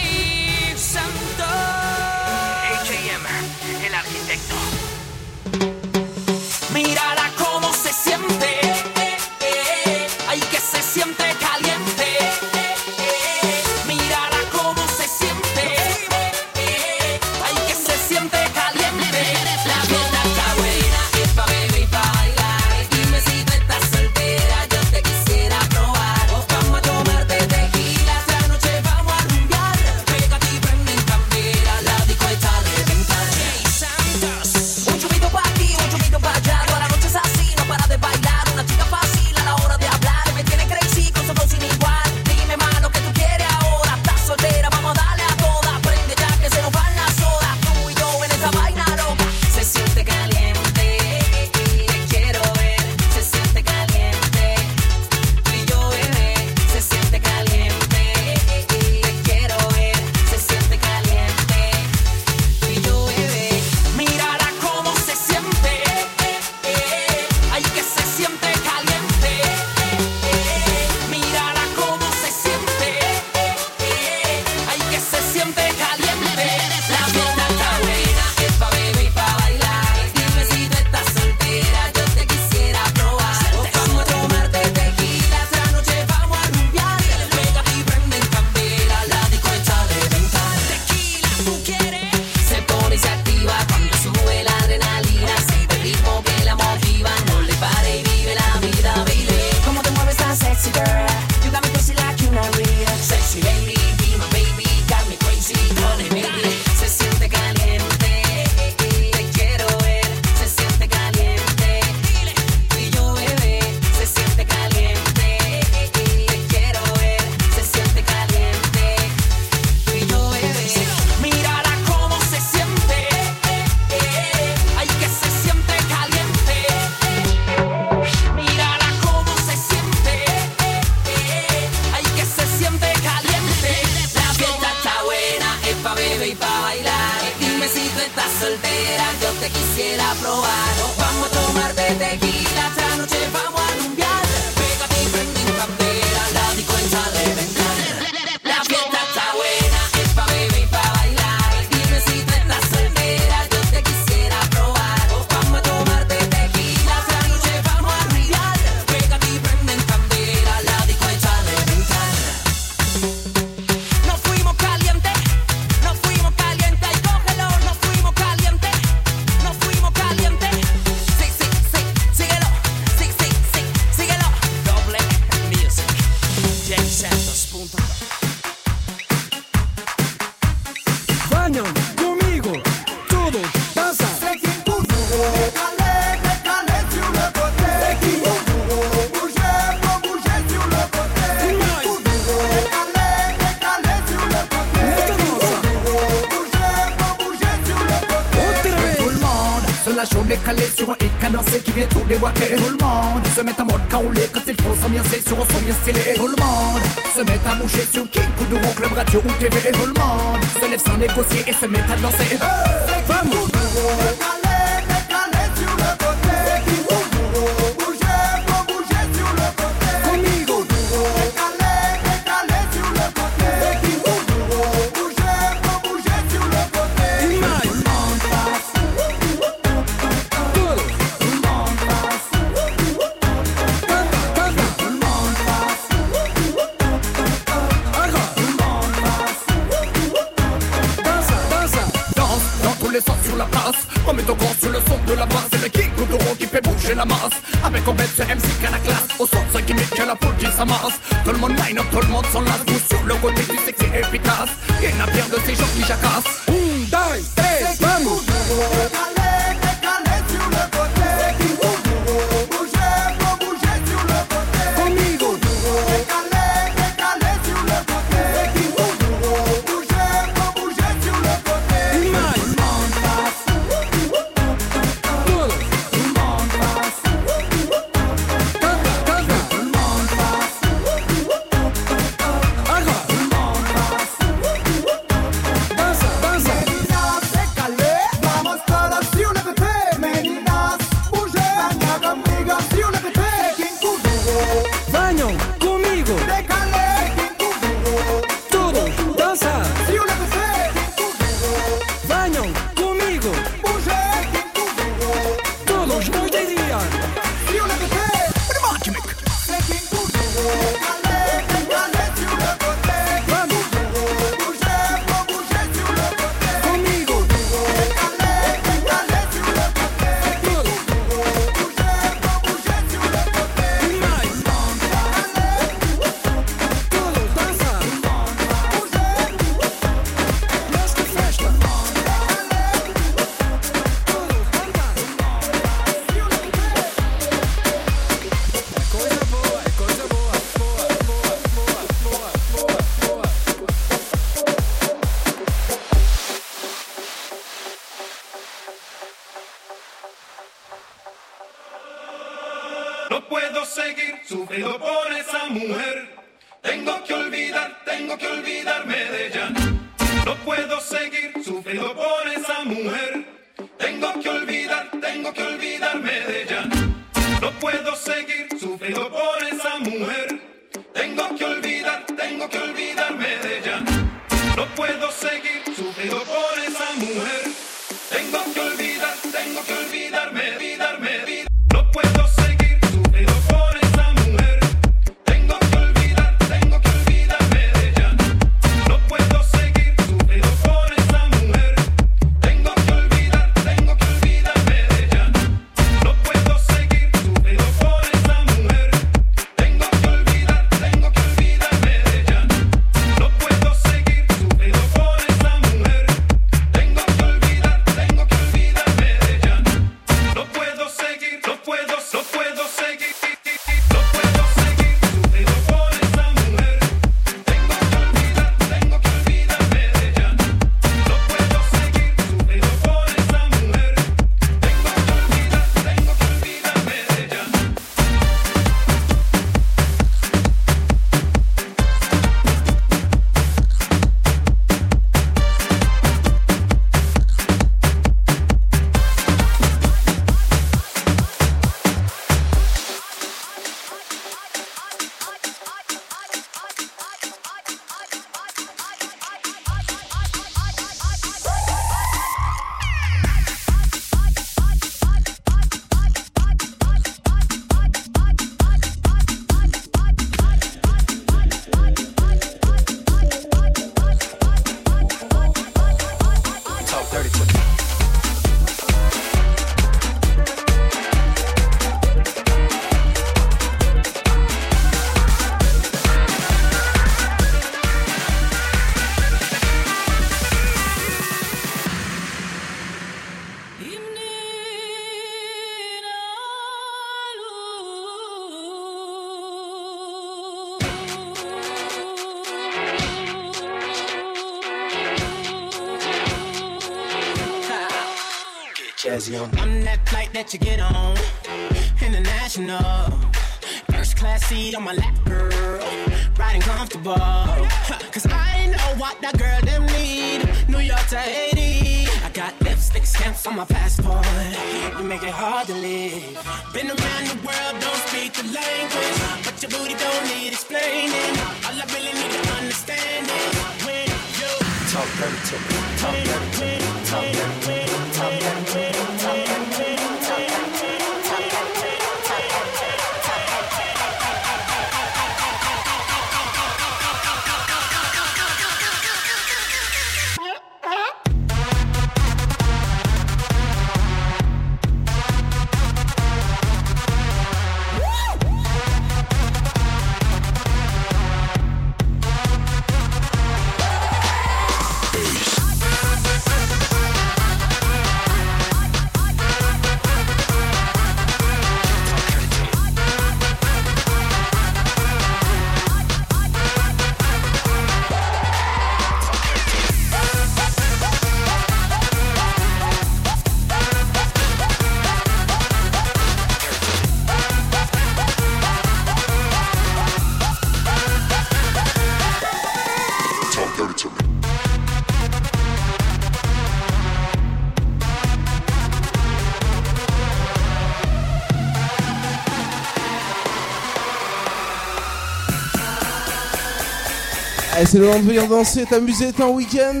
[597.92, 600.00] c'est le moment de venir danser, t'amuser, t'es en week-end.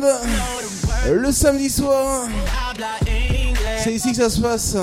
[1.10, 2.26] Le samedi soir.
[3.84, 4.76] C'est ici que ça se passe.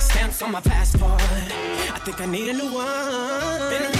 [0.00, 1.16] stamps on my passport.
[1.94, 3.70] I think I need a new one.
[3.70, 3.96] Been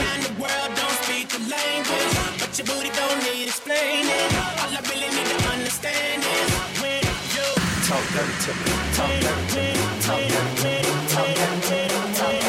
[7.86, 8.72] Talk dirty to me.
[8.94, 9.74] Talk dirty to me.
[10.00, 10.82] Talk dirty to me.
[11.06, 12.45] Talk dirty to me.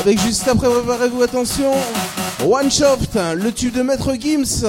[0.00, 1.72] Avec juste après, préparez-vous attention,
[2.44, 2.98] One Shot,
[3.34, 4.66] le tube de Maître Gims.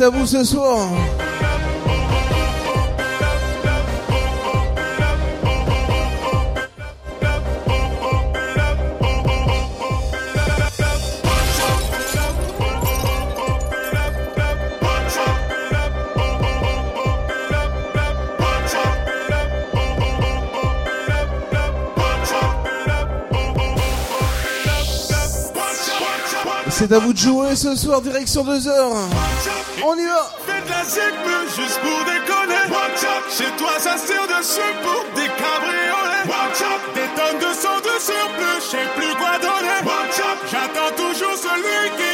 [0.00, 0.88] est à vous ce soir.
[26.70, 29.59] C'est à vous de jouer ce soir, direction 2 heures.
[29.82, 30.28] On y va.
[30.44, 32.64] Fais de la zigme juste pour déconner.
[32.68, 33.02] Watch.
[33.30, 34.40] Chez toi, ça sert de
[34.82, 36.26] pour des cabriolets.
[36.28, 36.82] Watch up.
[36.94, 38.60] Des tonnes de sang de surplus.
[38.60, 39.80] Je sais plus quoi donner.
[39.84, 40.20] Watch.
[40.50, 42.09] J'attends toujours celui qui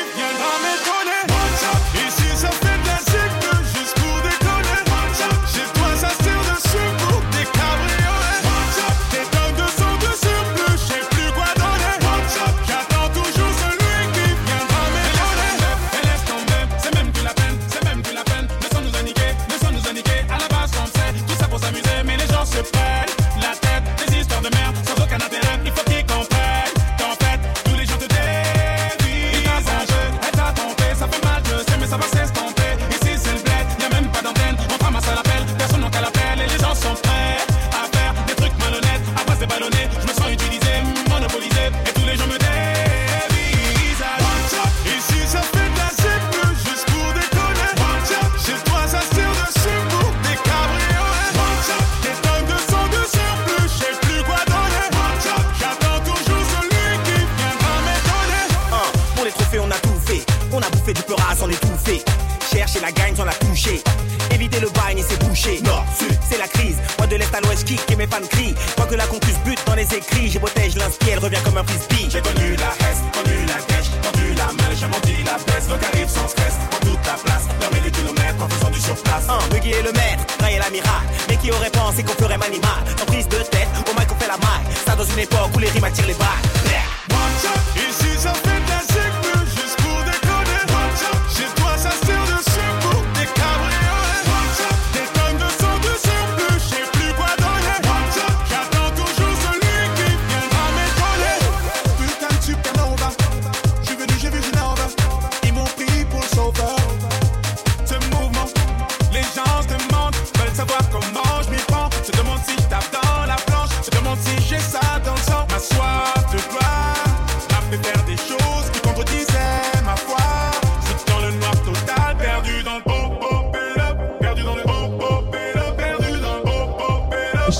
[79.50, 81.02] 1, Muggy est le maître, Ray est l'amiral.
[81.28, 84.28] Mais qui aurait pensé qu'on ferait manimal En prise de tête, au mal qu'on fait
[84.28, 84.74] la maille.
[84.86, 86.46] Ça dans une époque où les rimes attirent les balles.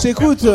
[0.06, 0.46] s'écoute.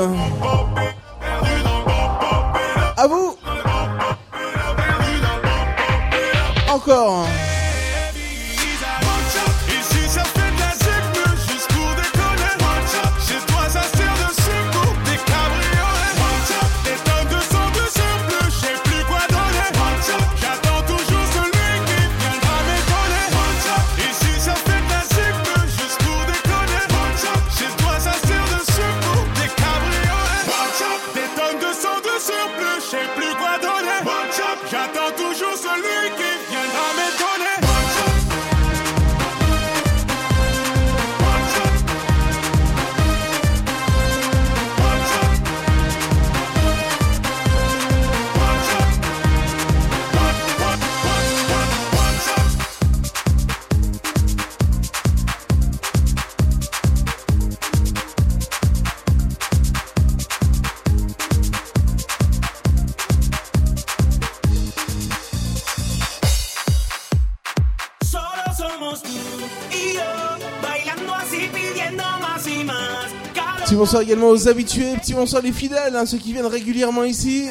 [73.91, 77.49] bonsoir également aux habitués, petit bonsoir les fidèles, hein, ceux qui viennent régulièrement ici.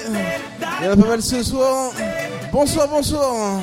[0.81, 1.93] Il y en a pas mal ce soir.
[2.51, 3.61] Bonsoir, bonsoir.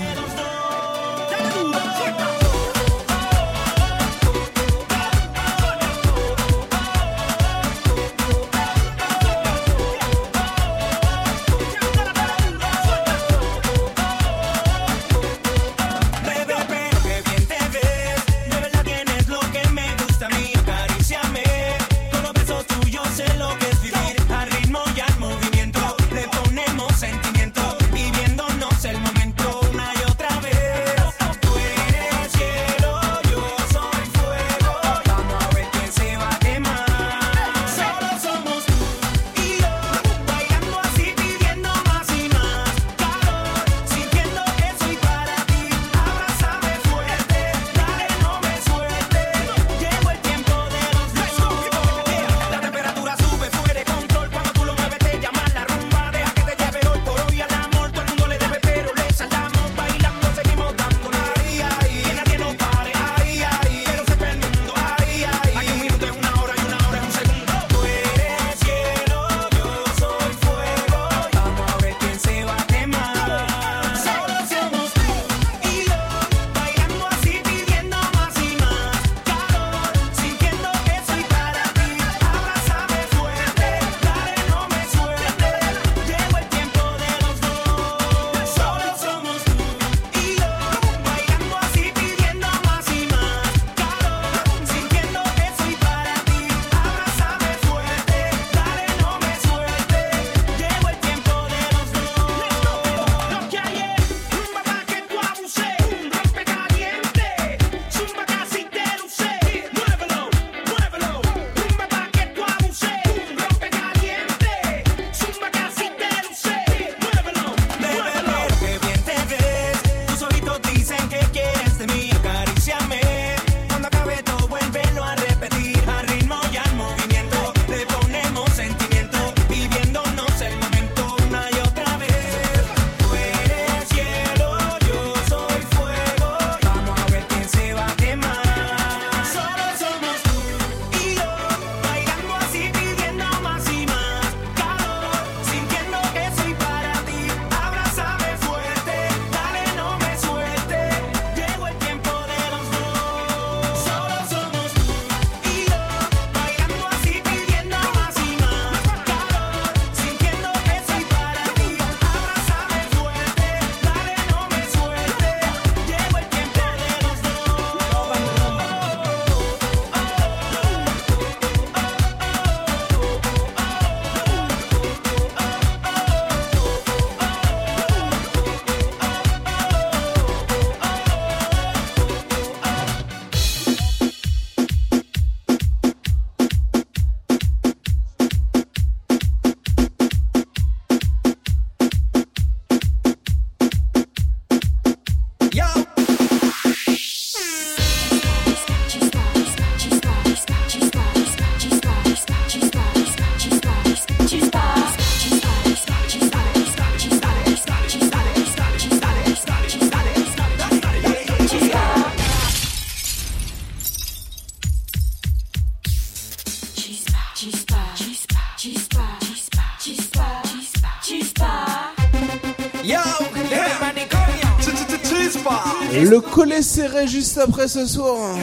[226.17, 228.35] Le serré juste après ce soir.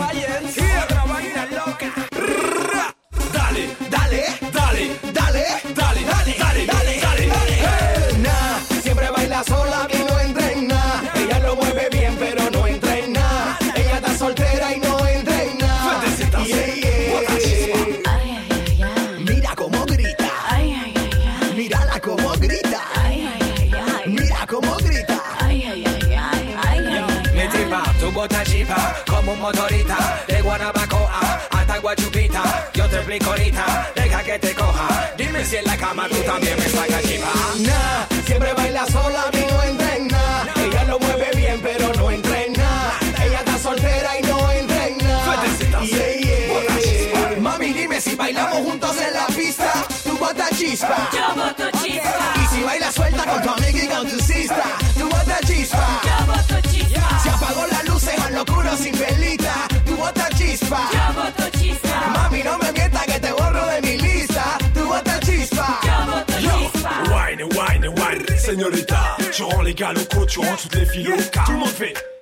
[50.74, 51.08] Chispa.
[51.12, 52.34] Yo boto chispa.
[52.42, 54.64] Y si bailas suelta con tu amiga y con tu sista.
[54.98, 56.00] Tu bota chispa.
[56.04, 57.18] Yo boto chispa.
[57.22, 59.54] Se apagó la luz en locura sin velita.
[59.86, 60.80] Tu bota chispa.
[60.92, 62.12] Yo boto chispa.
[62.14, 64.58] Mami, no me mientas que te borro de mi lista.
[64.74, 65.78] Tu bota chispa.
[65.84, 66.90] Yo boto chispa.
[67.14, 69.16] Wine, wine, wine, señorita.
[69.32, 71.14] Tu rends les gars locaux, tu rends toutes les filles.
[71.46, 72.13] Tout le monde fait.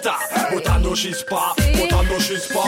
[0.00, 2.62] Mama Masita, Botando chispa, Botando chispa.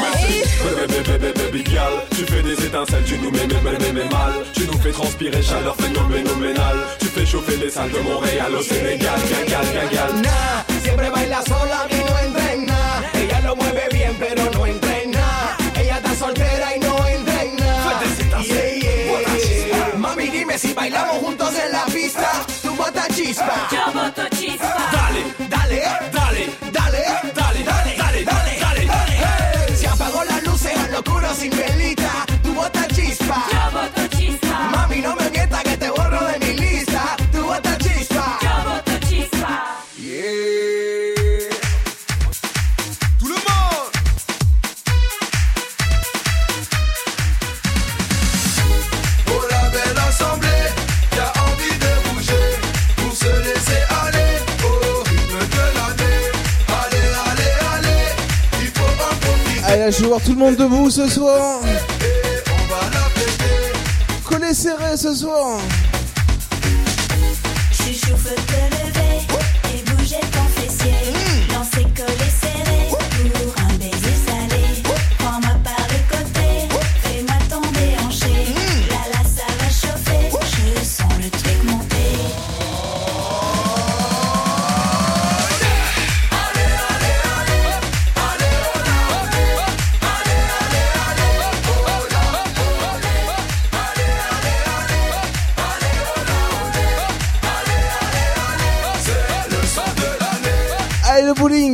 [0.65, 4.09] Baby, baby, baby, baby, girl, tu fais des étincelles, tu nous mets, mets, mets, mets,
[4.11, 4.45] mal.
[4.55, 6.77] Tu nous fais transpirer chaleur phénoménale.
[6.99, 10.23] Tu fais chauffer les salles de Montréal au Sénégal, gagal, gagal.
[10.23, 13.03] Nah, siempre baila sola y no entra en nada.
[13.15, 15.57] Ella lo mueve bien, pero no entra en nada.
[15.81, 18.01] Ella está soltera y no entra en nada.
[18.43, 19.95] Yeah, yeah.
[19.97, 22.45] Mami, dime si bailamos juntos en la pista.
[22.63, 23.69] Tu bota chispa.
[23.71, 24.32] Yo boto
[59.73, 61.61] Allez, je vais voir tout le monde debout ce soir.
[64.23, 65.61] Collet serré ce soir.
[67.73, 69.25] Chouchou, faut te lever
[69.73, 70.93] et bouger ton fessier.
[71.49, 72.32] Danser collé serré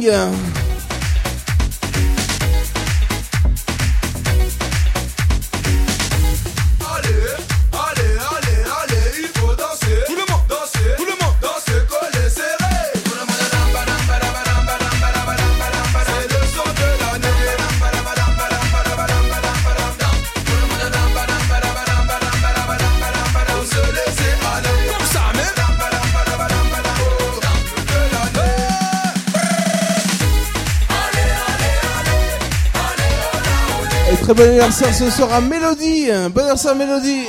[0.09, 0.48] Yeah.
[34.29, 36.09] Très bon anniversaire ce soir à Mélodie.
[36.35, 37.23] Bon anniversaire Mélodie.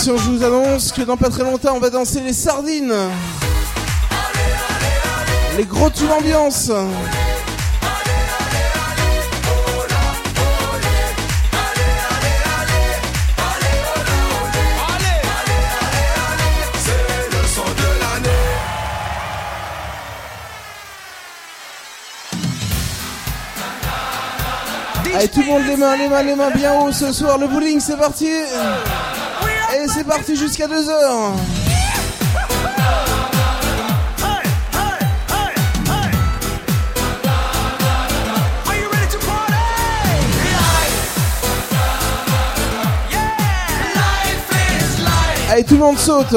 [0.00, 2.94] Attention, je vous annonce que dans pas très longtemps, on va danser les sardines.
[5.58, 6.06] Les gros de
[18.00, 18.30] l'année.
[25.14, 27.36] Allez, tout le monde les mains, les mains, les mains bien haut ce soir.
[27.36, 28.30] Le bowling, c'est parti
[29.92, 31.32] c'est parti jusqu'à 2h.
[45.50, 46.36] Allez, tout le monde saute.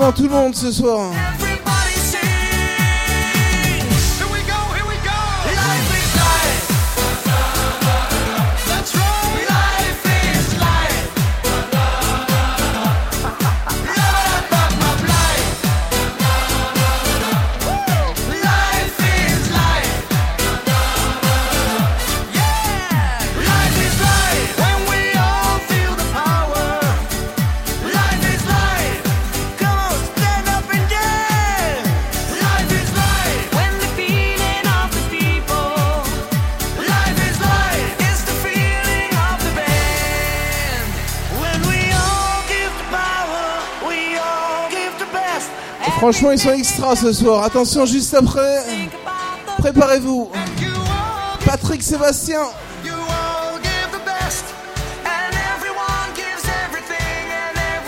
[0.00, 1.12] vraiment tout le monde ce soir.
[46.12, 47.44] Franchement, ils sont extra ce soir.
[47.44, 48.64] Attention, juste après,
[49.58, 50.28] préparez-vous.
[51.46, 52.40] Patrick Sébastien.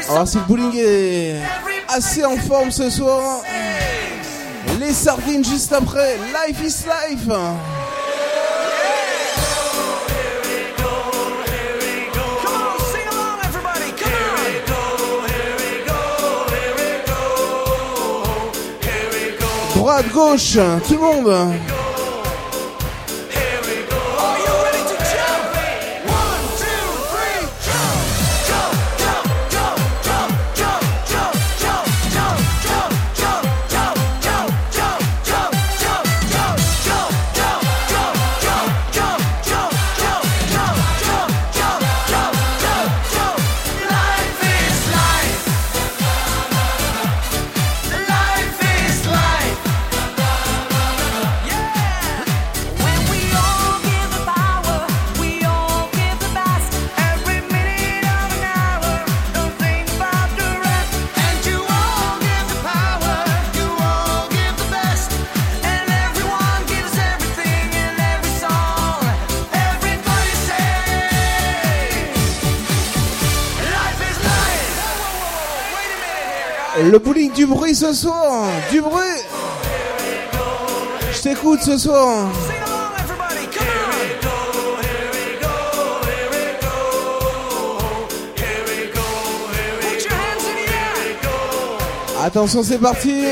[0.09, 1.41] Ah, Alors, si le bowling est
[1.89, 3.41] assez en forme ce soir,
[4.79, 6.17] les sardines juste après.
[6.47, 7.27] Life is life.
[20.11, 21.72] gauche, tout le monde.
[77.83, 79.03] ce soir, du bruit.
[81.13, 82.29] Je t'écoute ce soir.
[92.23, 93.25] Attention, c'est parti.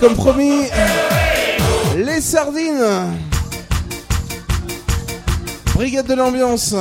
[0.00, 0.64] comme promis,
[1.96, 3.16] les sardines.
[5.74, 6.74] Brigade de l'ambiance.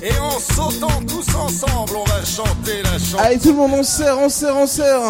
[0.00, 3.18] Et en sautant tous ensemble, on va chanter la chanson.
[3.18, 5.00] Allez, tout le monde, on serre, on serre, on serre.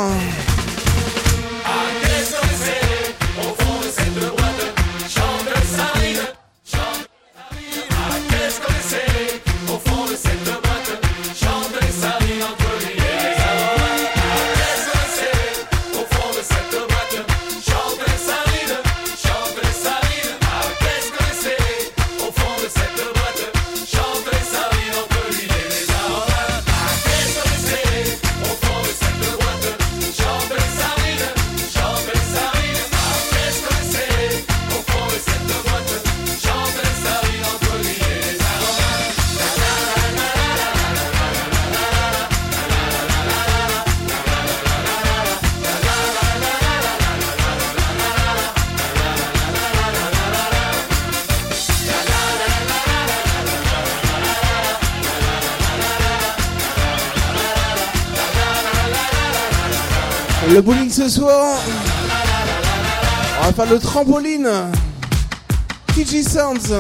[61.09, 61.57] Soir.
[63.41, 64.51] On va faire le trampoline.
[65.95, 66.73] TG Sounds.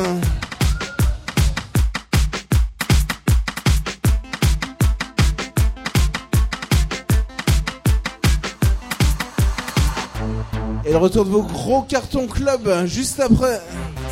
[10.84, 13.60] Et le retour de vos gros cartons club juste après.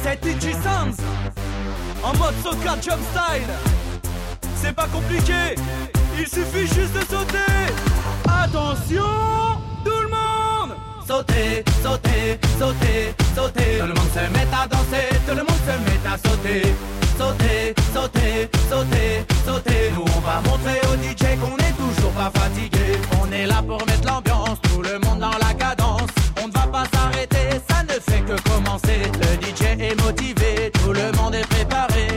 [0.03, 1.03] C'est TG Sounds
[2.03, 3.49] En mode soca jump style
[4.62, 5.57] C'est pas compliqué
[6.19, 7.73] Il suffit juste de sauter
[8.28, 9.56] Attention
[11.07, 13.78] Sauter, sauter, sauter, sauter.
[13.78, 16.62] Tout le monde se met à danser Tout le monde se met à sauter.
[17.17, 19.91] Sauter, sauter, sauter, sauter.
[19.94, 22.99] Nous on va montrer au DJ qu'on est toujours pas fatigué.
[23.23, 26.10] On est là pour mettre l'ambiance Tout le monde dans la cadence.
[26.43, 29.01] On ne va pas s'arrêter Ça ne fait que commencer.
[29.15, 32.09] Le DJ est motivé Tout le monde est préparé.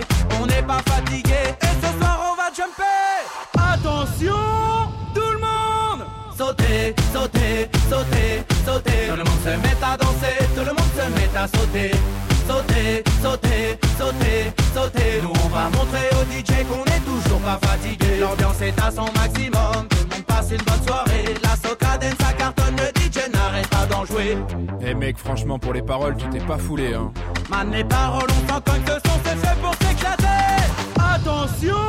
[0.41, 3.21] On n'est pas fatigué Et ce soir on va jumper.
[3.53, 4.33] Attention
[5.13, 6.07] Tout le monde.
[6.35, 8.45] Sauter, sauter, sauter,
[9.49, 11.91] se met à danser Tout le monde se met à sauter.
[12.47, 15.21] Sauter, sauter, sauter, sauter.
[15.21, 18.19] Nous on va montrer au DJ qu'on est toujours pas fatigué.
[18.19, 21.25] L'ambiance est à son maximum Tout le monde passe une bonne soirée.
[21.43, 24.37] La soca dance ça cartonne Le DJ n'arrête pas d'en jouer.
[24.81, 27.11] Eh mec, franchement, pour les paroles, tu t'es pas foulé, hein.
[27.49, 30.59] Man, les paroles on s'entend que ce son c'est fait pour s'éclater.
[30.97, 31.85] Attention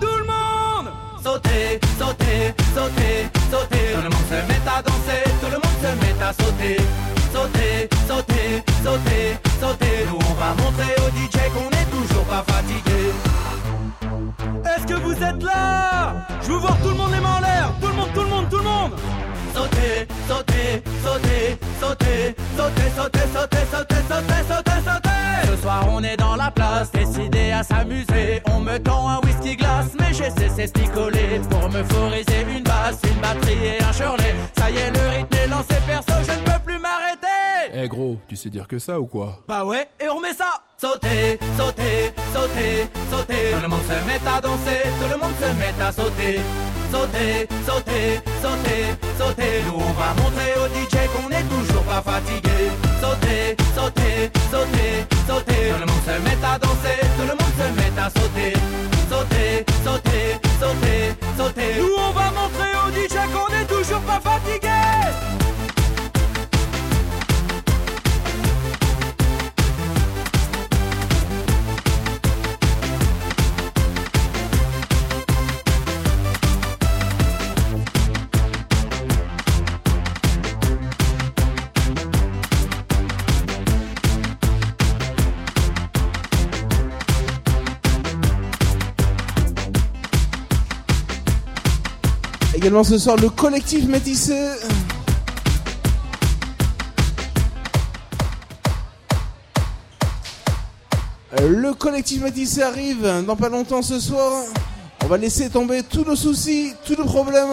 [0.00, 0.92] Tout le monde.
[1.22, 3.86] Sauter, sauter, sauter, sauter.
[3.94, 5.73] Tout le monde se met à danser Tout le monde
[6.32, 6.76] sauter
[7.32, 13.10] Sauter, sauter, sauter, sauter Nous on va montrer au DJ qu'on est toujours pas fatigué
[14.64, 17.72] Est-ce que vous êtes là Je veux voir tout le monde les mains en l'air
[17.80, 18.92] Tout le monde, tout le monde, tout le monde
[19.52, 24.73] Sauter, sauter, sauter, sauter, sauter, sauter, sauter, sauter, sauter, sauter, sauter.
[25.54, 28.42] Ce soir on est dans la place, décidé à s'amuser.
[28.46, 32.64] On me tend un whisky glace, mais j'ai cessé de picoler pour me foriser une
[32.64, 34.34] basse, une batterie et un Shirley.
[34.58, 37.43] Ça y est, le rythme est lancé, perso, je ne peux plus m'arrêter.
[37.72, 39.38] Eh gros, tu sais dire que ça ou quoi?
[39.48, 40.62] Bah ouais, et on remet ça.
[40.76, 43.44] Sauter, sauter, sauter, sauter.
[43.54, 46.40] Tout le monde se met à danser, tout le monde se met à sauter.
[46.92, 48.82] Sauter, sauter, sauter,
[49.18, 49.62] sauter.
[49.66, 52.70] Nous on va montrer au DJ qu'on est toujours pas fatigué.
[53.00, 55.62] Sauter, sauter, sauter, sauter.
[55.72, 58.52] Tout le monde se met à danser, tout le monde se met à sauter.
[59.08, 60.26] Sauter, sauter,
[60.60, 61.80] sauter, sauter.
[61.80, 64.68] Nous on va montrer au DJ qu'on est toujours pas fatigué
[92.64, 94.34] Ce soir le collectif métissé.
[101.42, 104.44] Le collectif métissé arrive dans pas longtemps ce soir.
[105.04, 107.50] On va laisser tomber tous nos soucis, tous nos problèmes.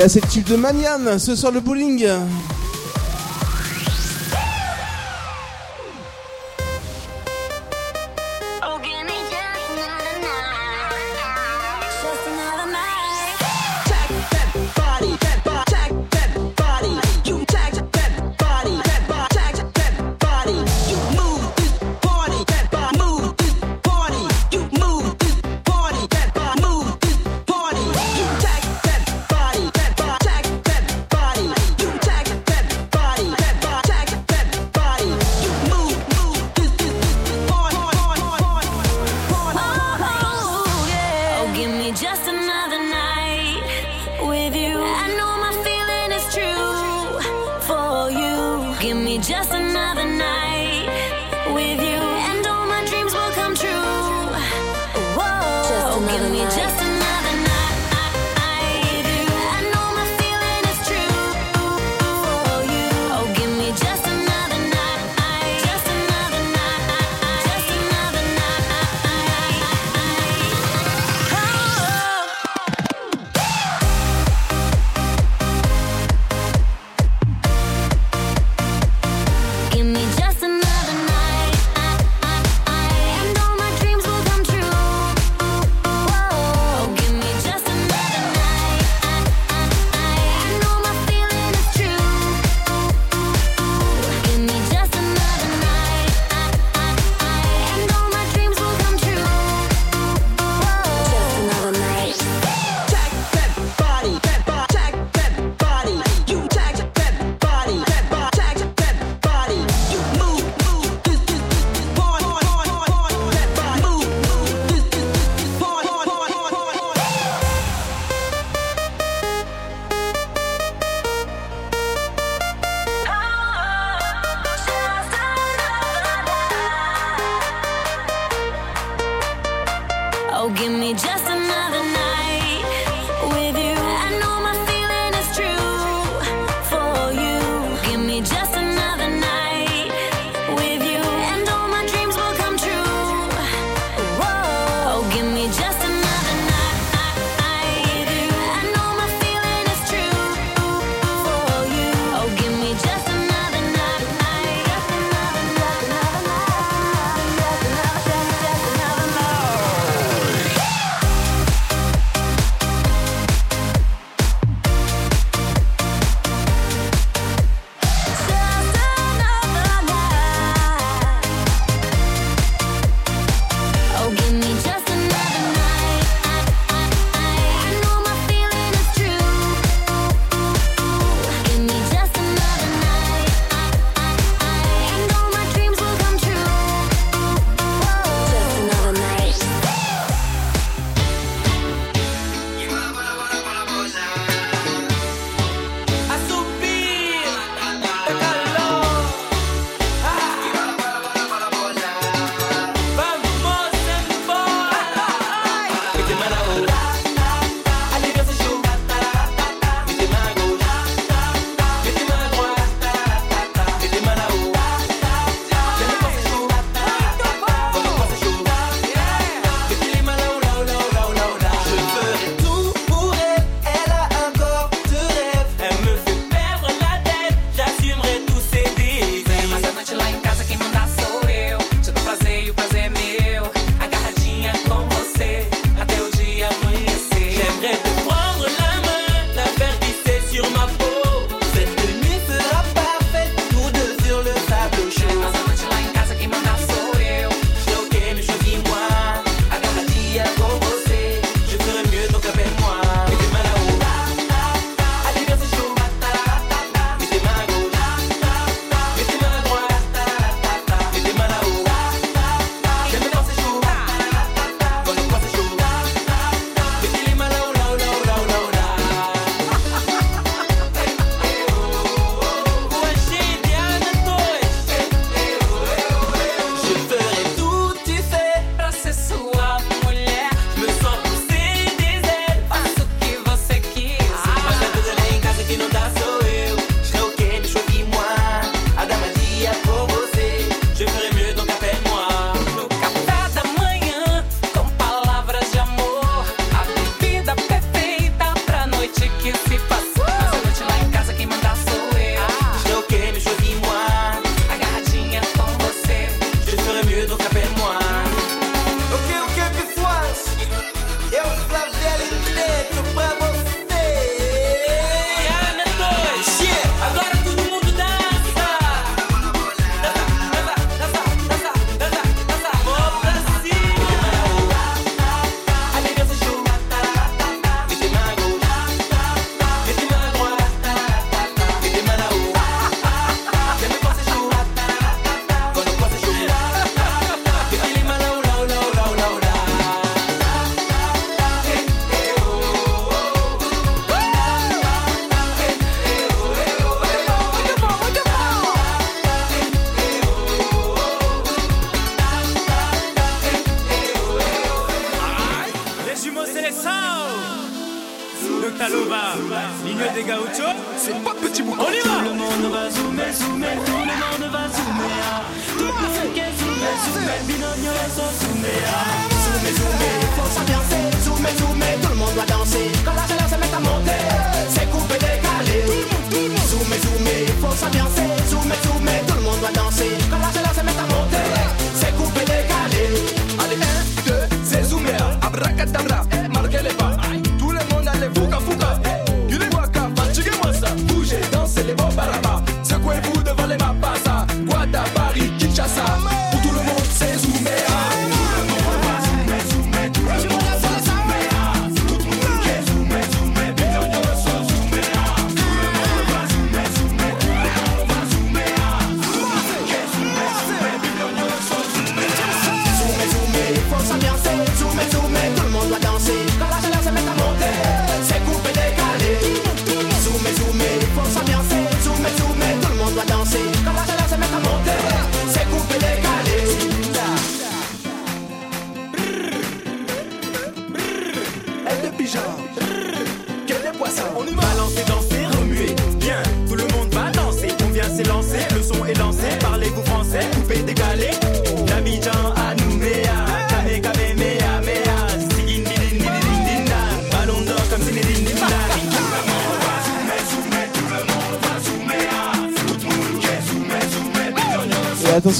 [0.00, 2.06] Là c'est le type de Manian, ce soir le bowling.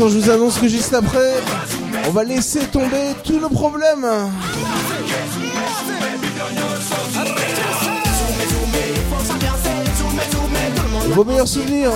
[0.09, 1.35] je vous annonce que juste après,
[2.09, 4.07] on va laisser tomber tous nos problèmes.
[11.11, 11.93] Vos meilleurs souvenirs.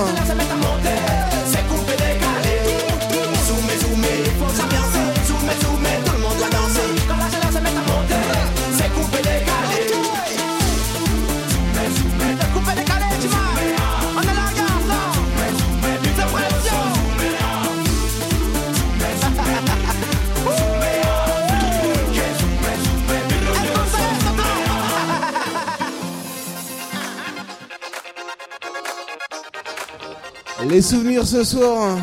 [30.74, 31.96] Les souvenirs ce soir.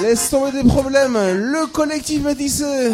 [0.00, 2.90] Laisse tomber des problèmes, le collectif métissé.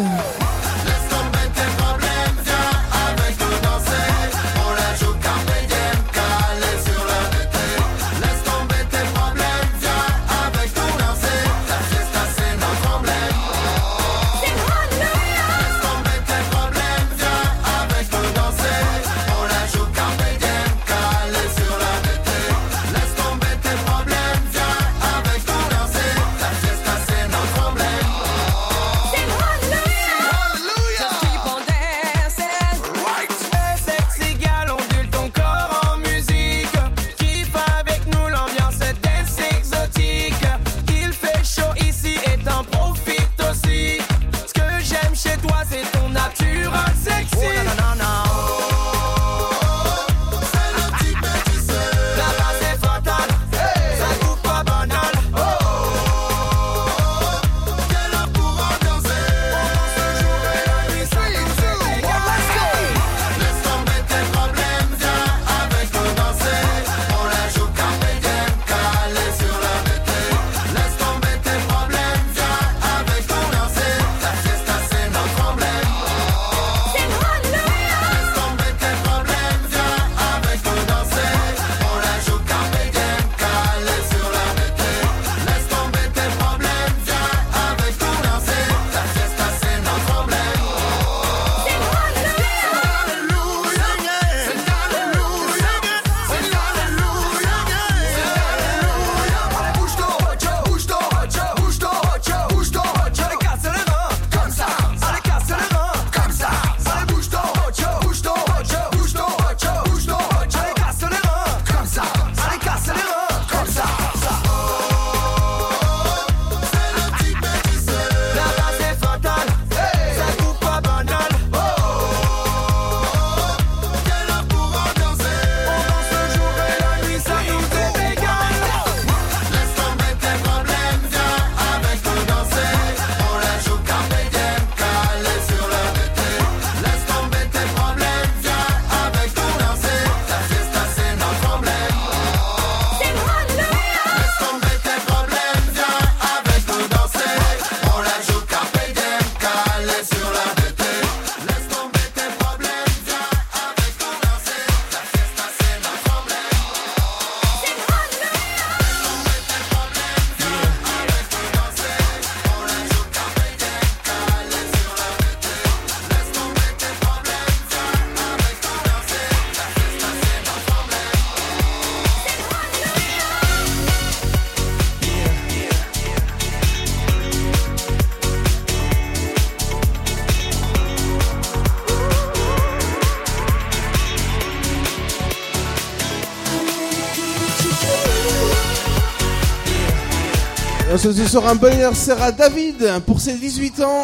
[190.97, 194.03] Ce soir, un bonheur sert à David pour ses 18 ans.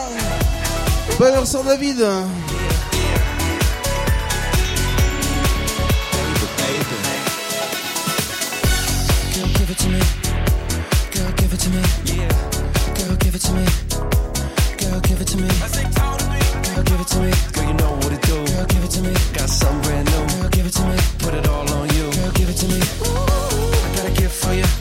[1.17, 2.05] Bonheur sert David.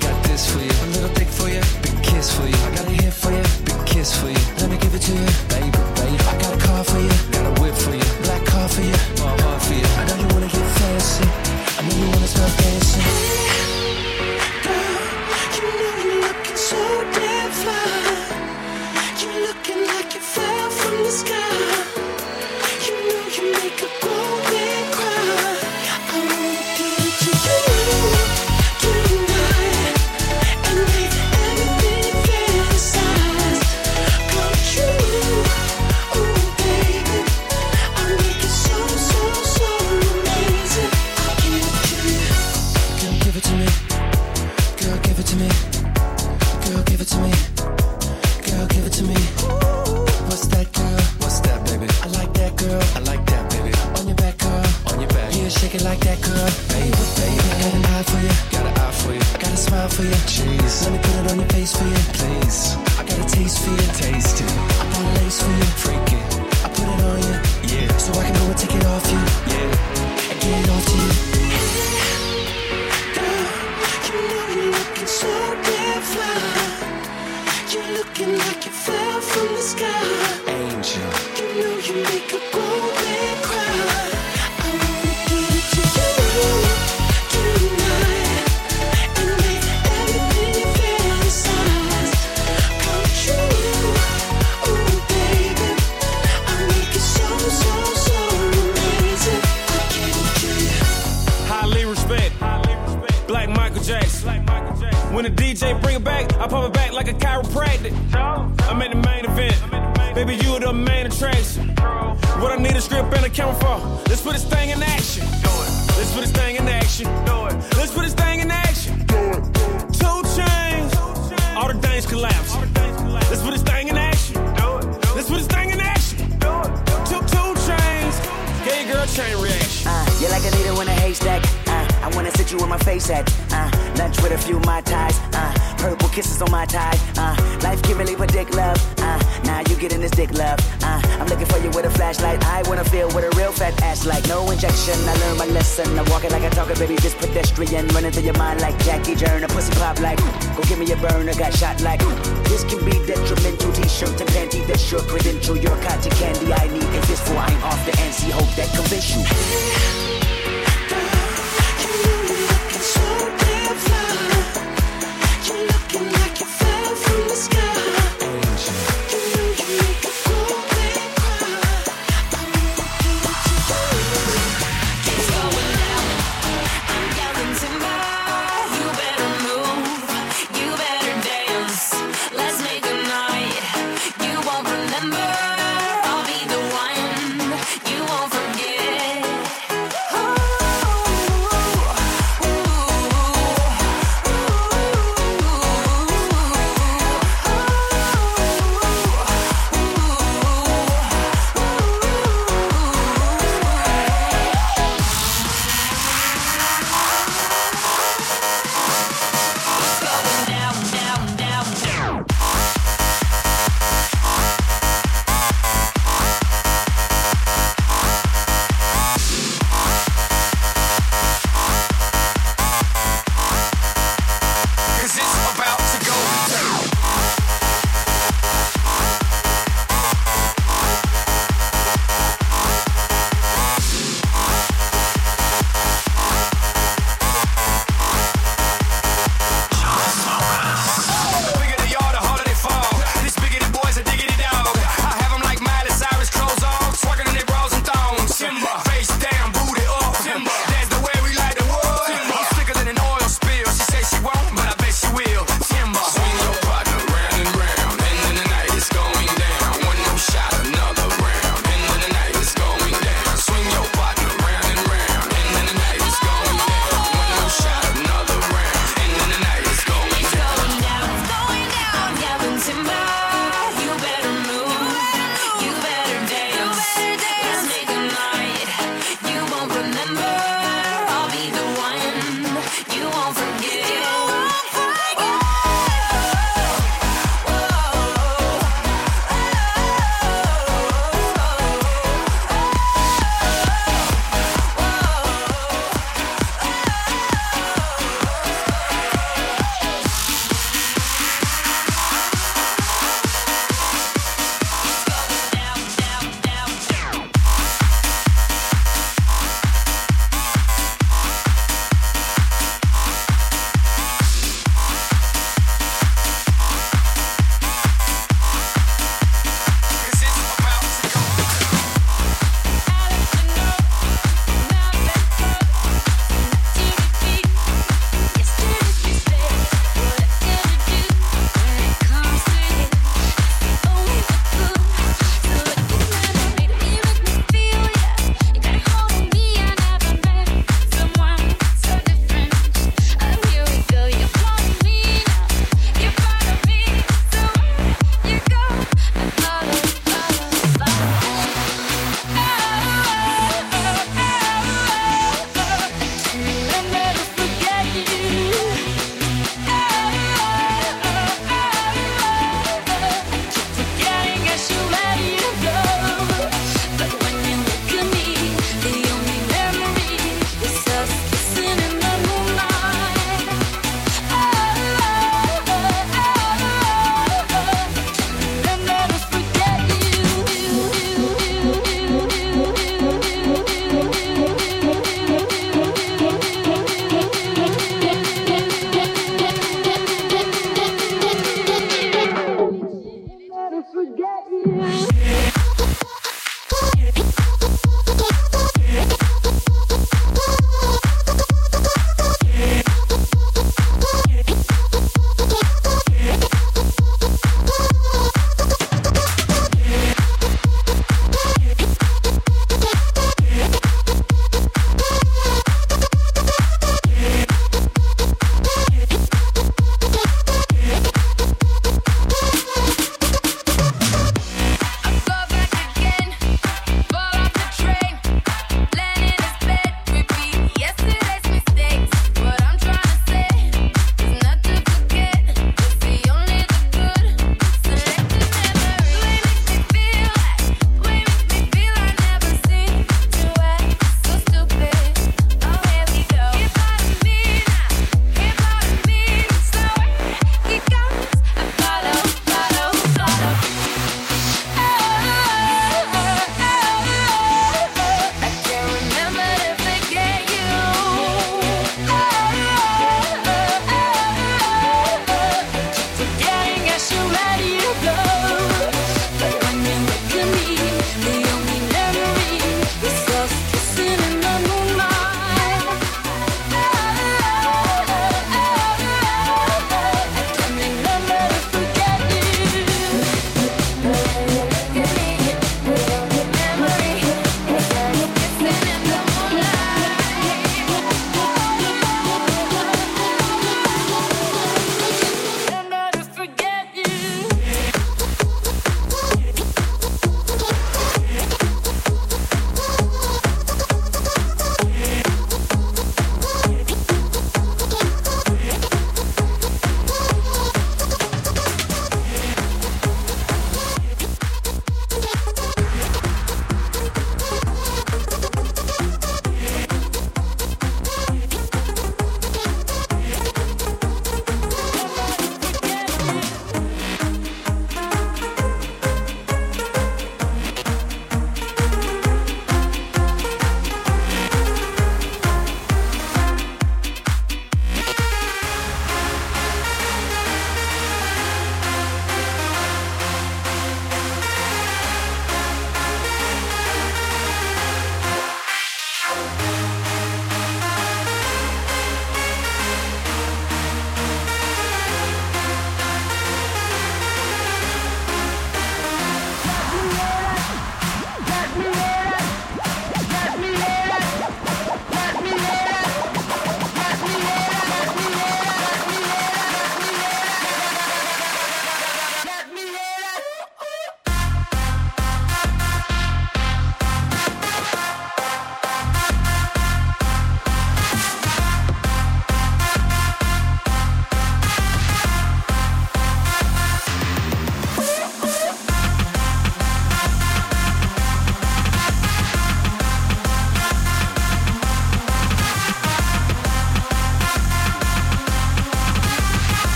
[0.00, 0.70] Got this for you.
[0.70, 2.54] A little dick for you, big kiss for you.
[2.66, 4.42] I got a hit for you, big kiss for you.
[4.60, 6.18] Let me give it to you, baby, baby.
[6.30, 8.98] I got a car for you, got a whip for you, black car for you,
[9.18, 9.86] my heart for you.
[10.00, 10.27] I know you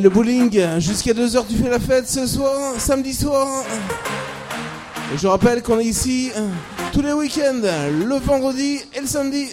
[0.00, 3.64] le bowling, jusqu'à 2h tu fais la fête ce soir, samedi soir.
[5.16, 6.48] Je rappelle qu'on est ici euh,
[6.92, 9.48] tous les week-ends, le vendredi et le samedi.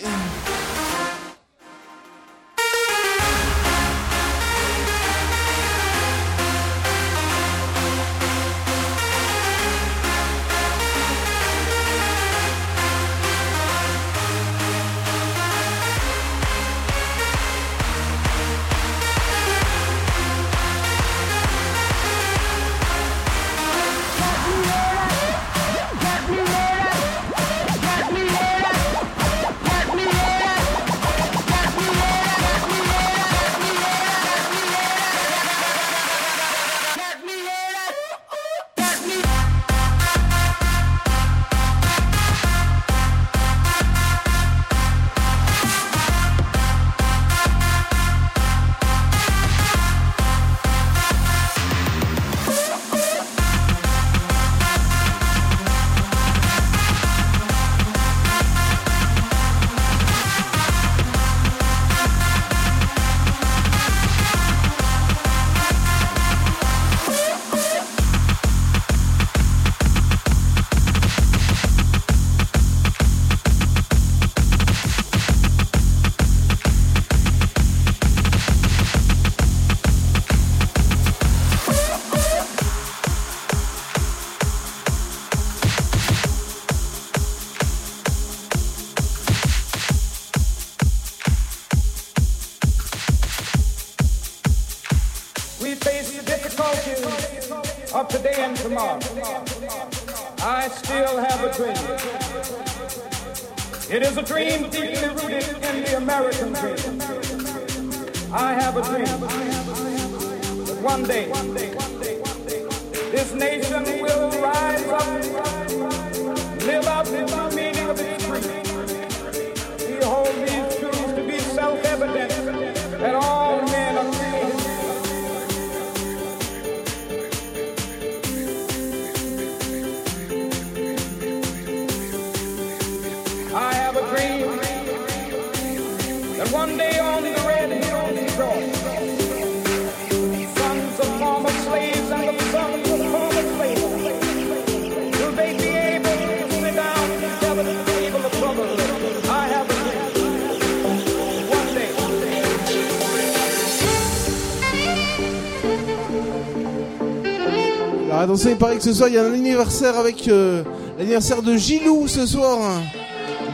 [158.57, 160.63] Il paraît que ce soir il y a un anniversaire avec euh,
[160.97, 162.81] l'anniversaire de Gilou ce soir.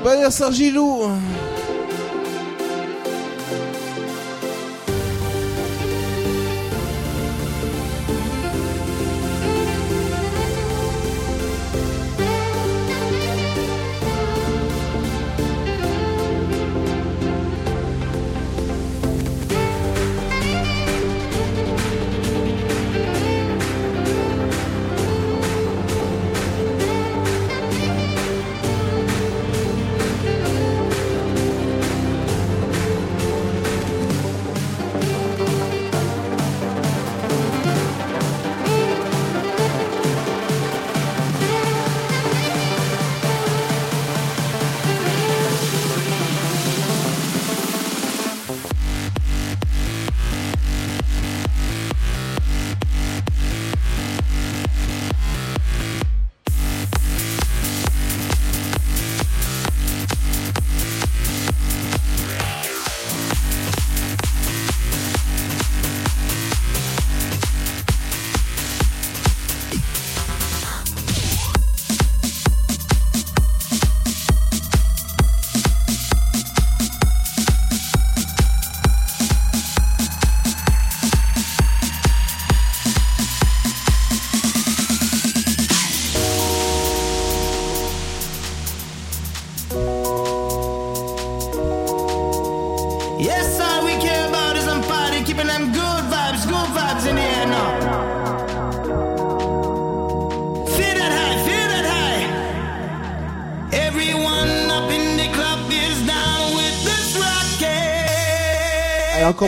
[0.02, 1.10] Bon anniversaire Gilou.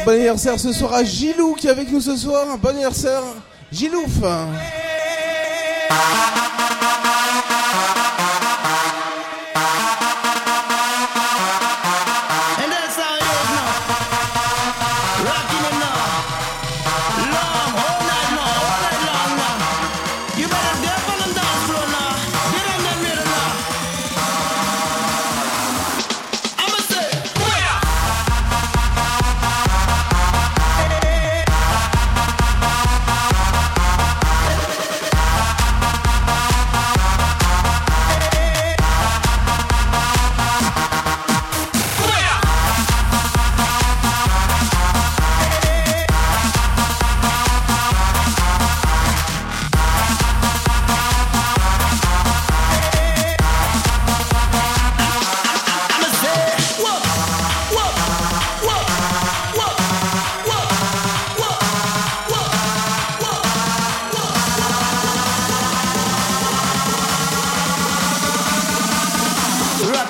[0.05, 2.57] bon anniversaire ce soir à Gilou qui est avec nous ce soir.
[2.59, 3.23] Bon anniversaire,
[3.71, 4.21] Gilouf.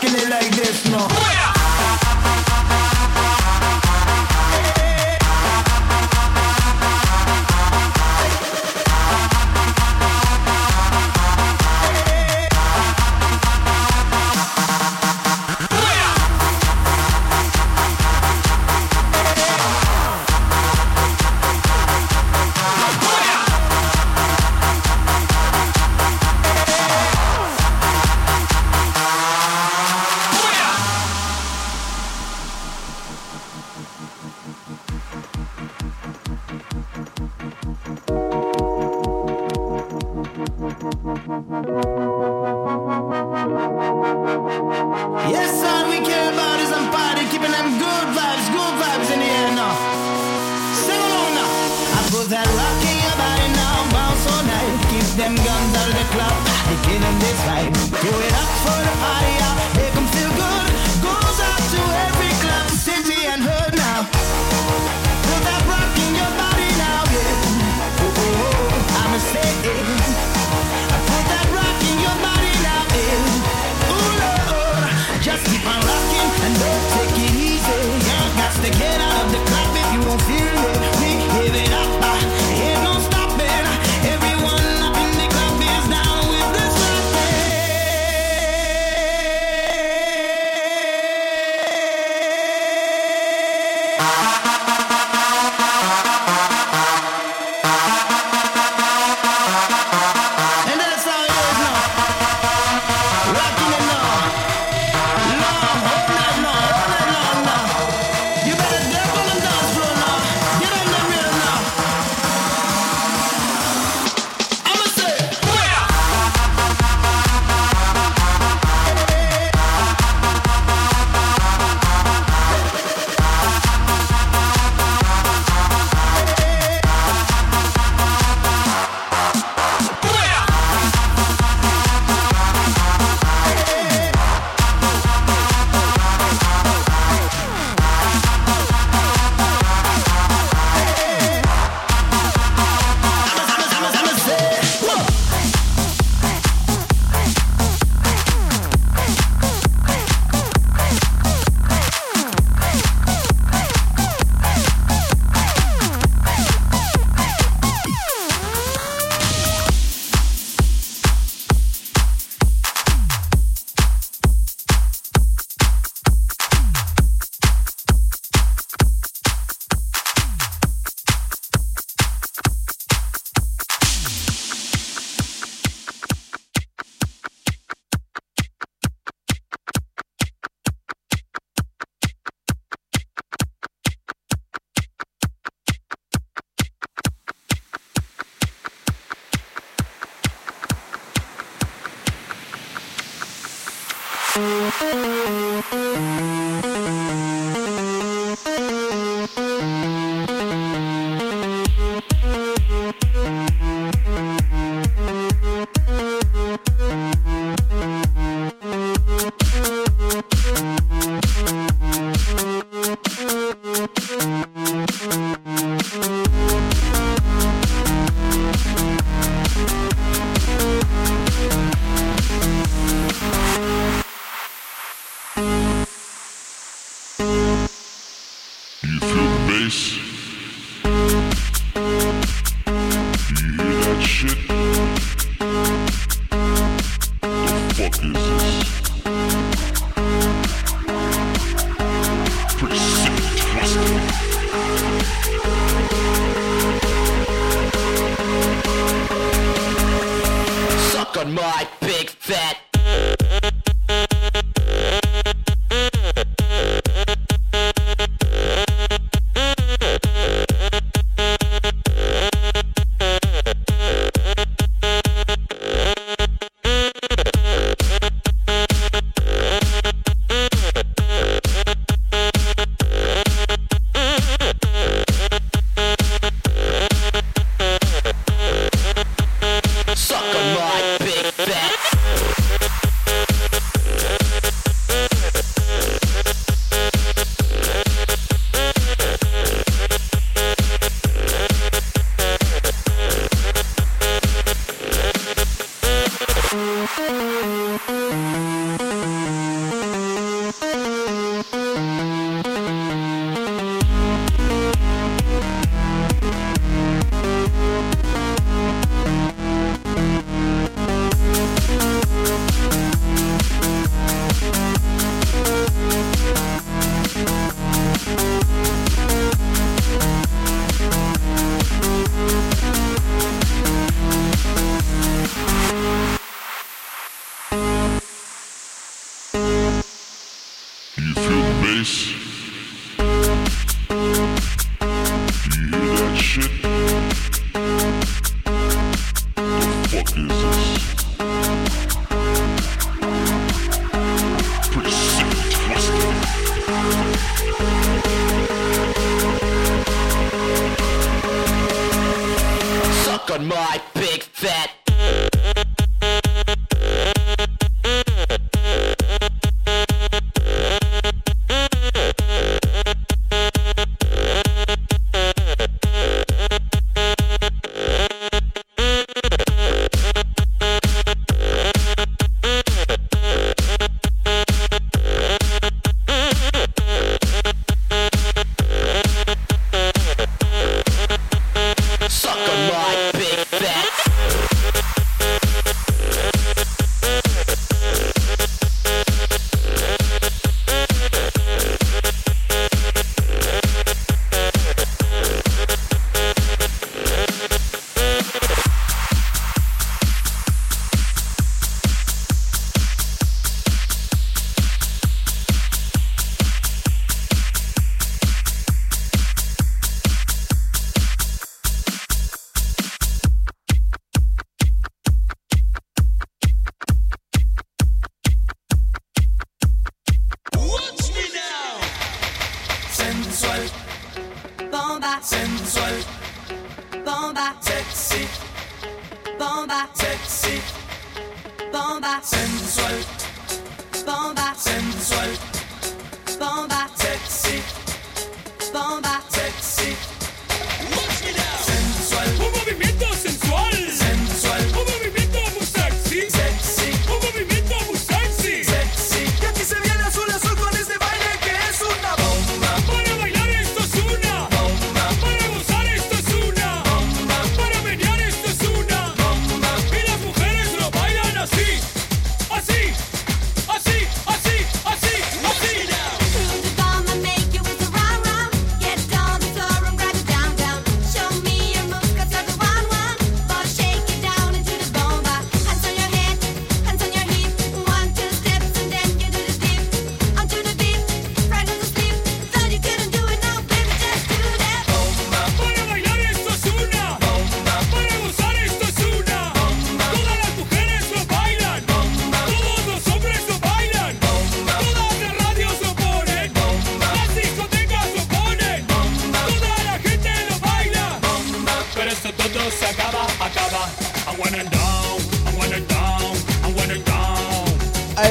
[0.05, 1.54] rocking it like this, no.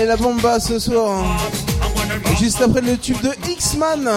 [0.06, 1.24] la bomba ce soir.
[2.38, 4.08] Juste après le tube de X-Man.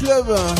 [0.00, 0.59] Club.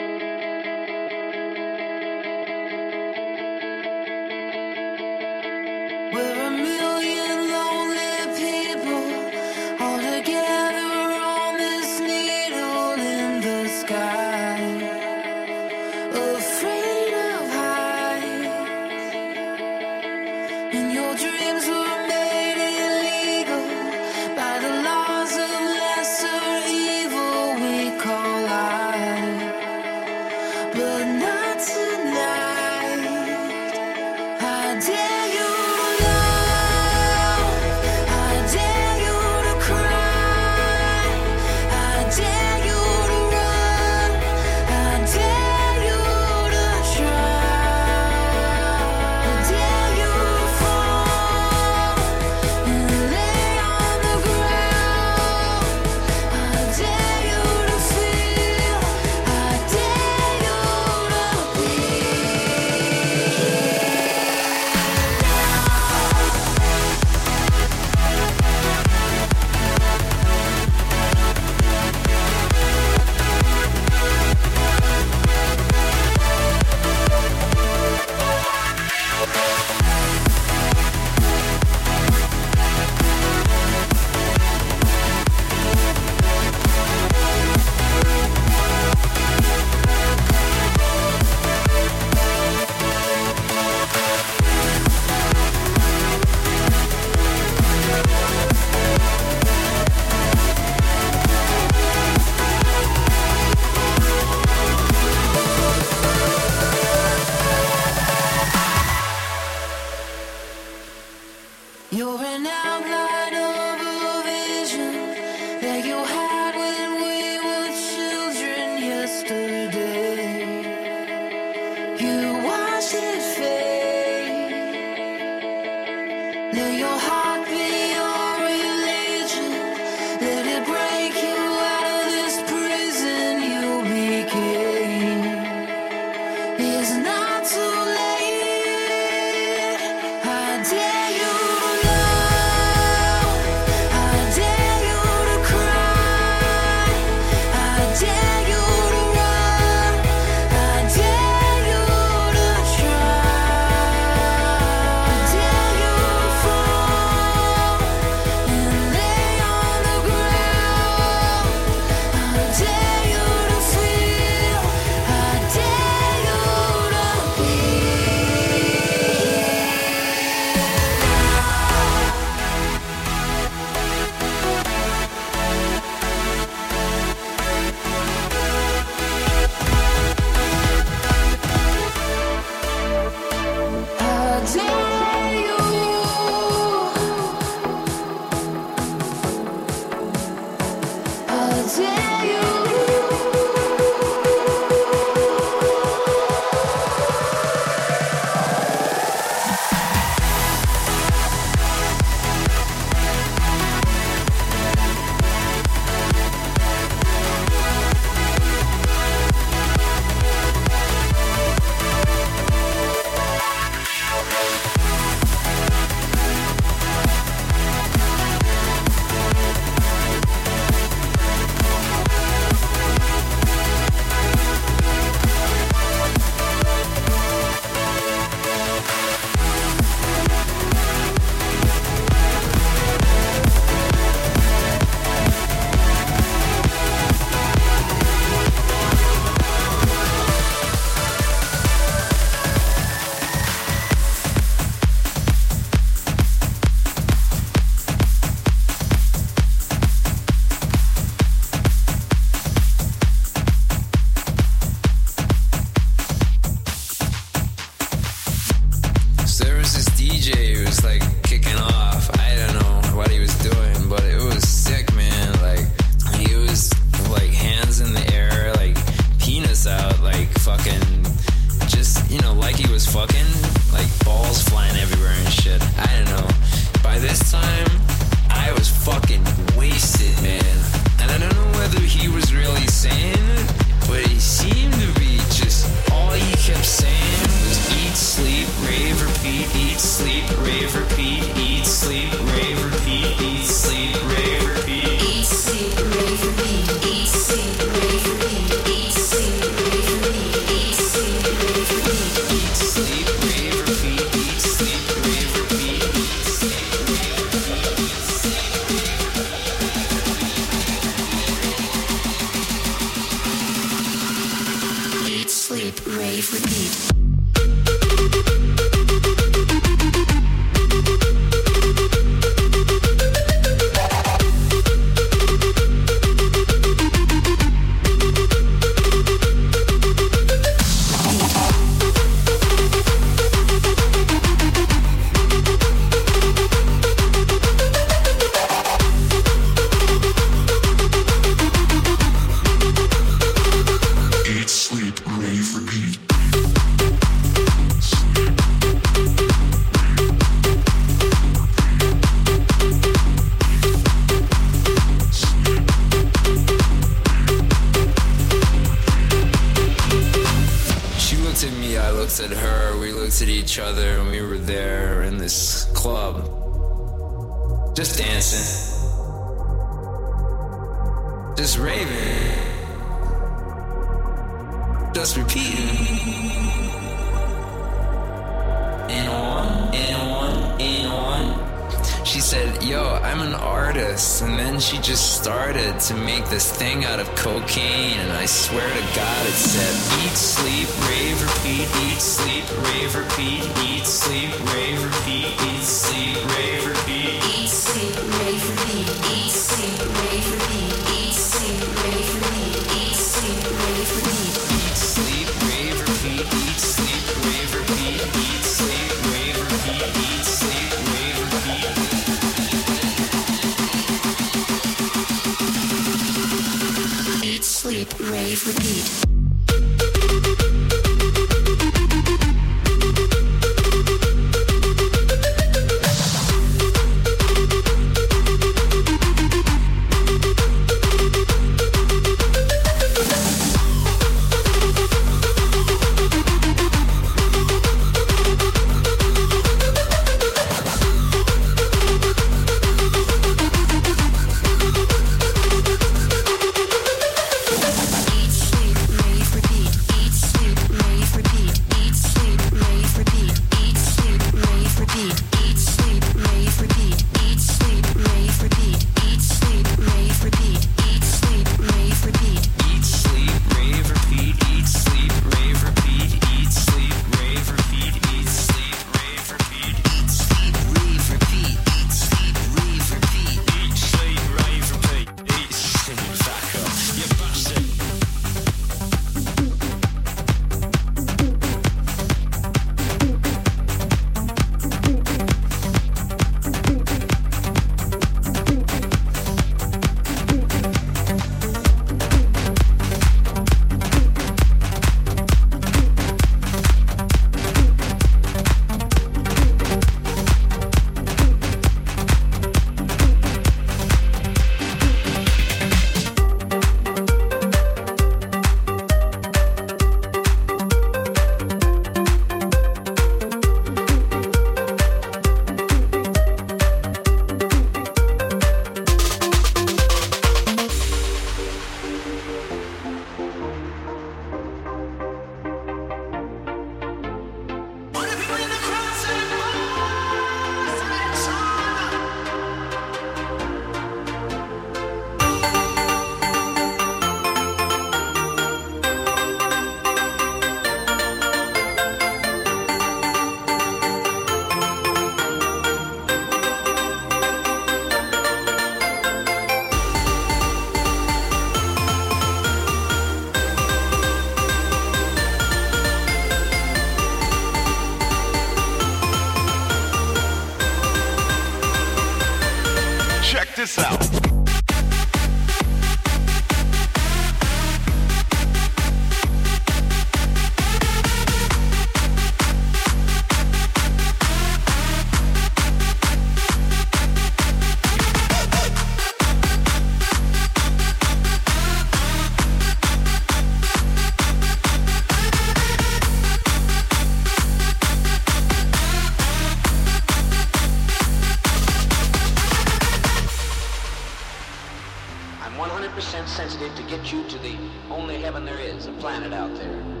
[596.01, 597.55] percent sensitive to get you to the
[597.91, 600.00] only heaven there is, a planet out there.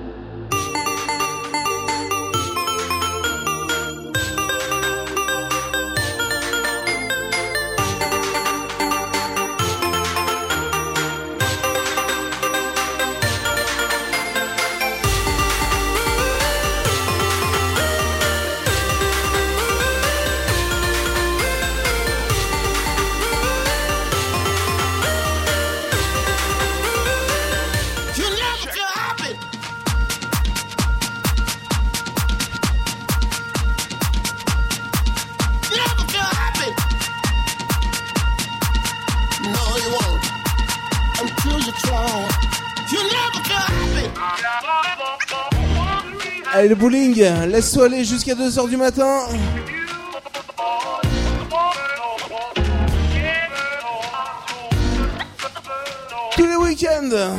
[46.71, 49.23] le bowling, laisse-toi aller jusqu'à 2h du matin.
[56.37, 57.35] Tous les week-ends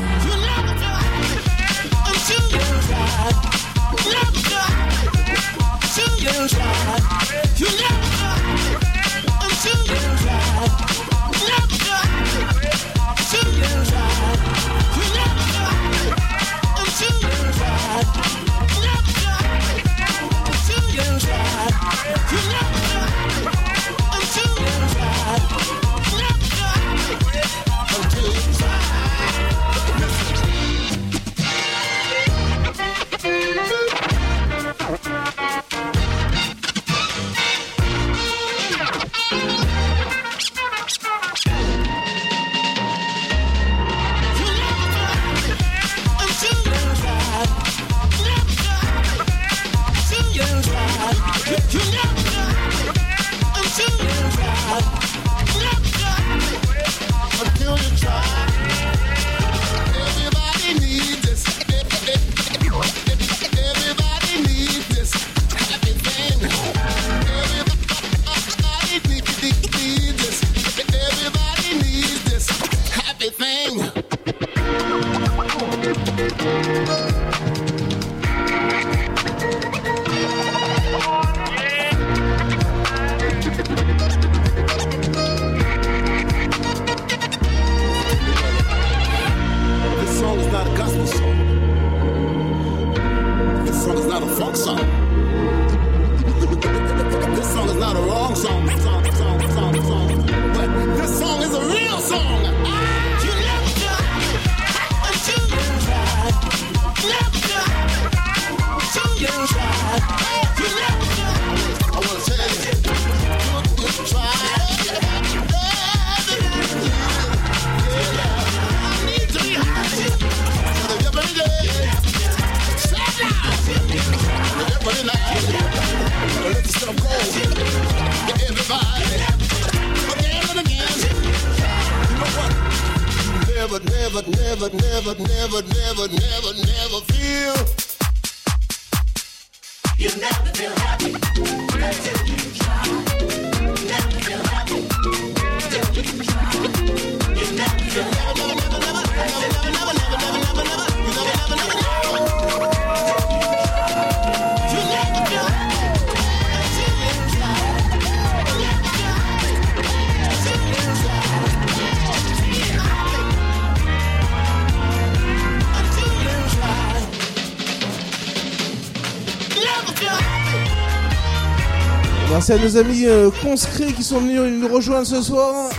[172.53, 175.71] à nos amis euh, conscrits qui sont venus nous rejoindre ce soir.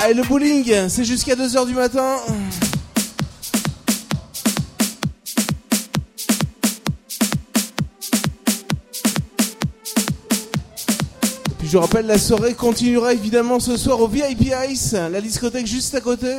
[0.00, 2.16] Allez, le bowling, c'est jusqu'à 2h du matin.
[11.58, 15.94] Puis je rappelle, la soirée continuera évidemment ce soir au VIP Ice, la discothèque juste
[15.94, 16.36] à côté.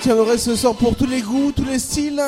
[0.00, 2.22] Qu'il y en aurait ce soir pour tous les goûts, tous les styles.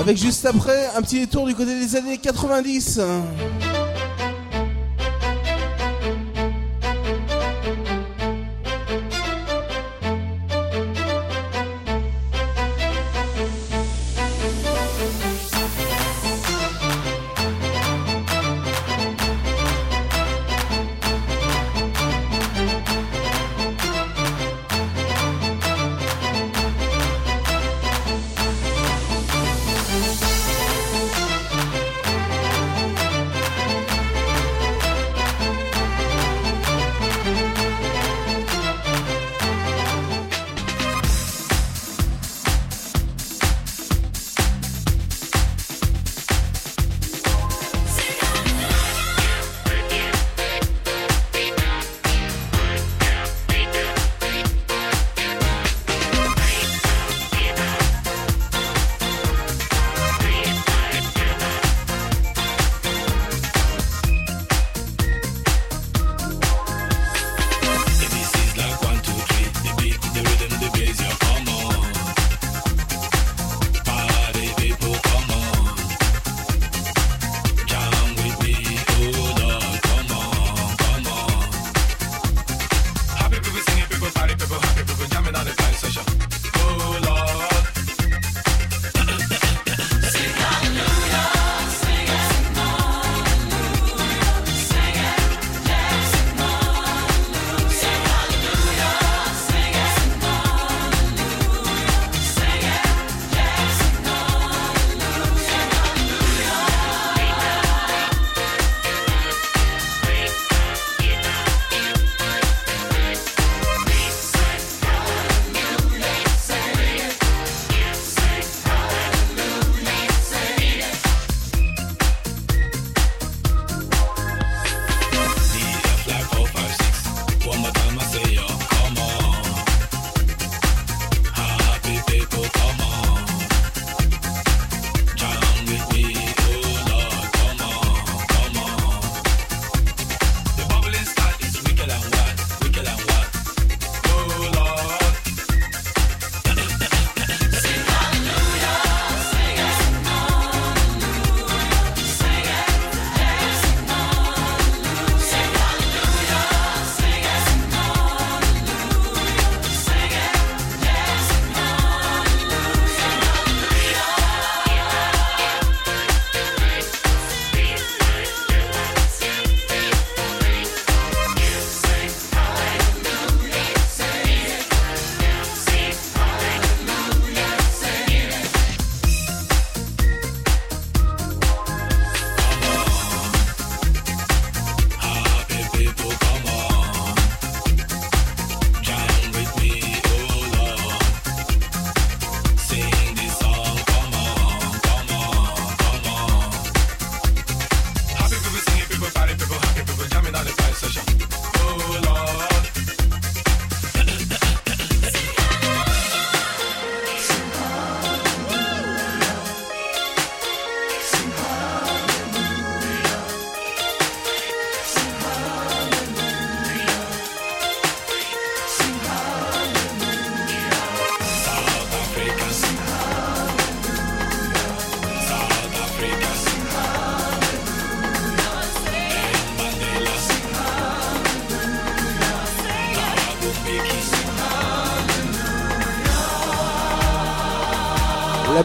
[0.00, 3.00] Avec juste après un petit détour du côté des années 90.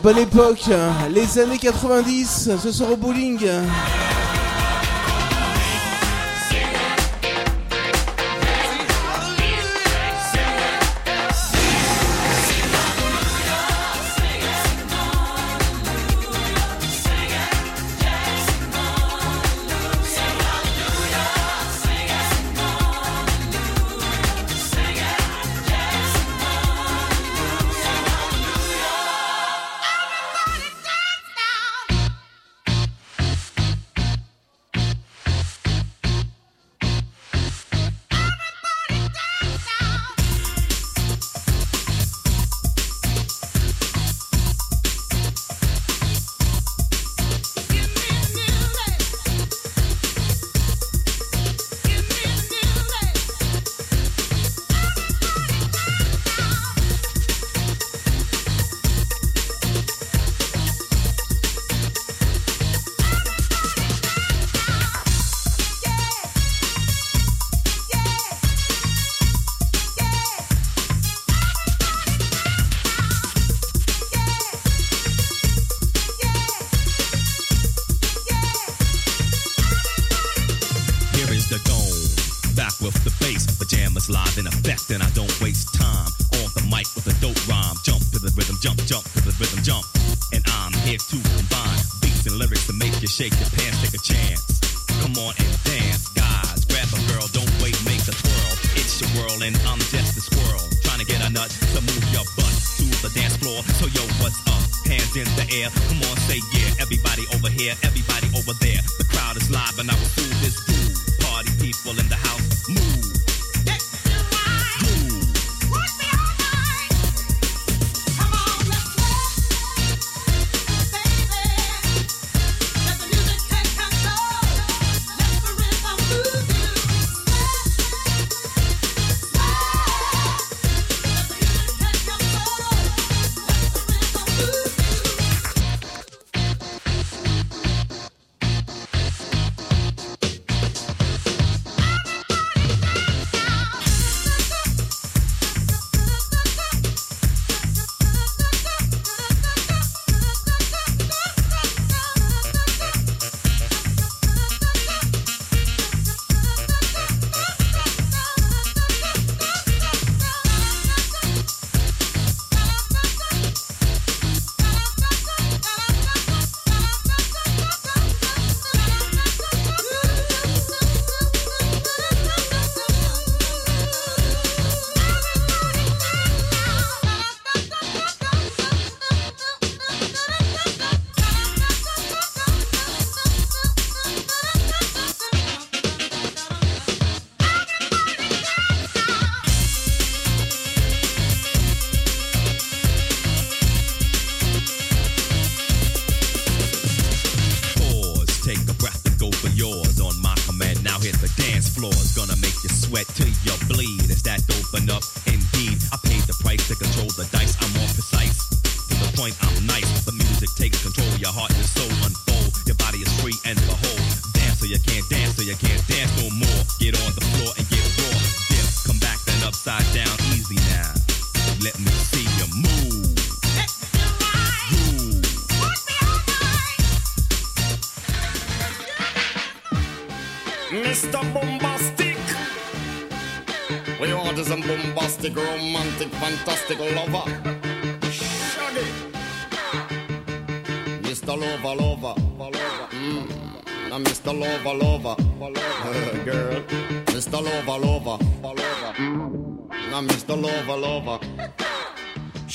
[0.08, 0.94] bonne époque, hein.
[1.14, 3.45] les années 90, ce soir au bowling.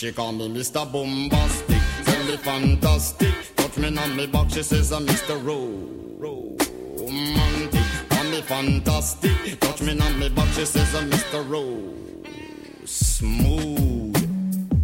[0.02, 0.84] She call me Mr.
[0.90, 3.32] Bombastic, tell me fantastic.
[3.54, 5.36] Touch me on me back, she says uh, I'm Mr.
[6.18, 7.84] Romantic.
[8.08, 11.48] Call me fantastic, touch me on me back, she says uh, I'm Mr.
[11.48, 11.94] Rose.
[12.84, 14.02] Smooth.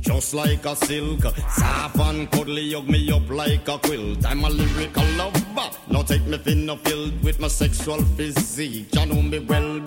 [0.01, 4.25] Just like a silk, soft and cuddly, hug me up like a quilt.
[4.25, 5.71] I'm a lyrical lover.
[5.91, 8.95] Now take me thin, filled with my sexual physique.
[8.95, 9.78] You know me well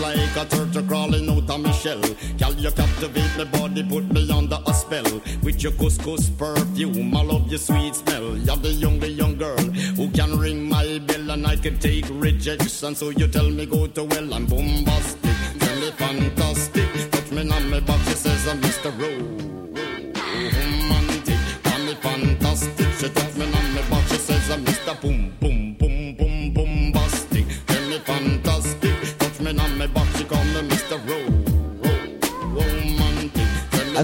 [0.00, 2.00] like a turtle crawling out of my shell.
[2.38, 5.04] Girl, you captivate my body, put me under a spell.
[5.42, 8.36] With your couscous perfume, I love your sweet smell.
[8.38, 9.58] You're the young, the young girl
[9.96, 12.94] who can ring my bell and I can take rejection.
[12.94, 15.19] So you tell me go to well, I'm bombastic.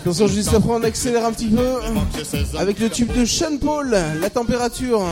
[0.06, 1.80] Attention, juste après, on accélère un petit peu
[2.56, 5.02] avec le tube de Sean Paul, la température.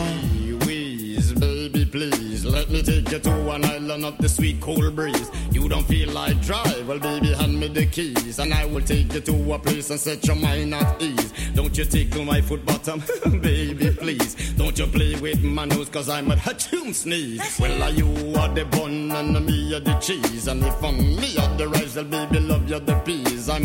[1.90, 5.31] Please, let me take you to an island of the sweet cool breeze.
[5.52, 9.14] You don't feel like drive, well, baby, hand me the keys, and I will take
[9.14, 11.32] you to a place and set your mind at ease.
[11.55, 13.00] Don't you tickle my foot bottom,
[13.40, 14.34] baby, please.
[14.56, 17.60] Don't you play with my nose, cause I'm a hatchoon sneeze.
[17.60, 18.08] Well, are you
[18.40, 21.94] are the bun and me are the cheese, and if I'm me are the rice,
[21.94, 23.48] well, baby, love you the peas.
[23.48, 23.62] I'm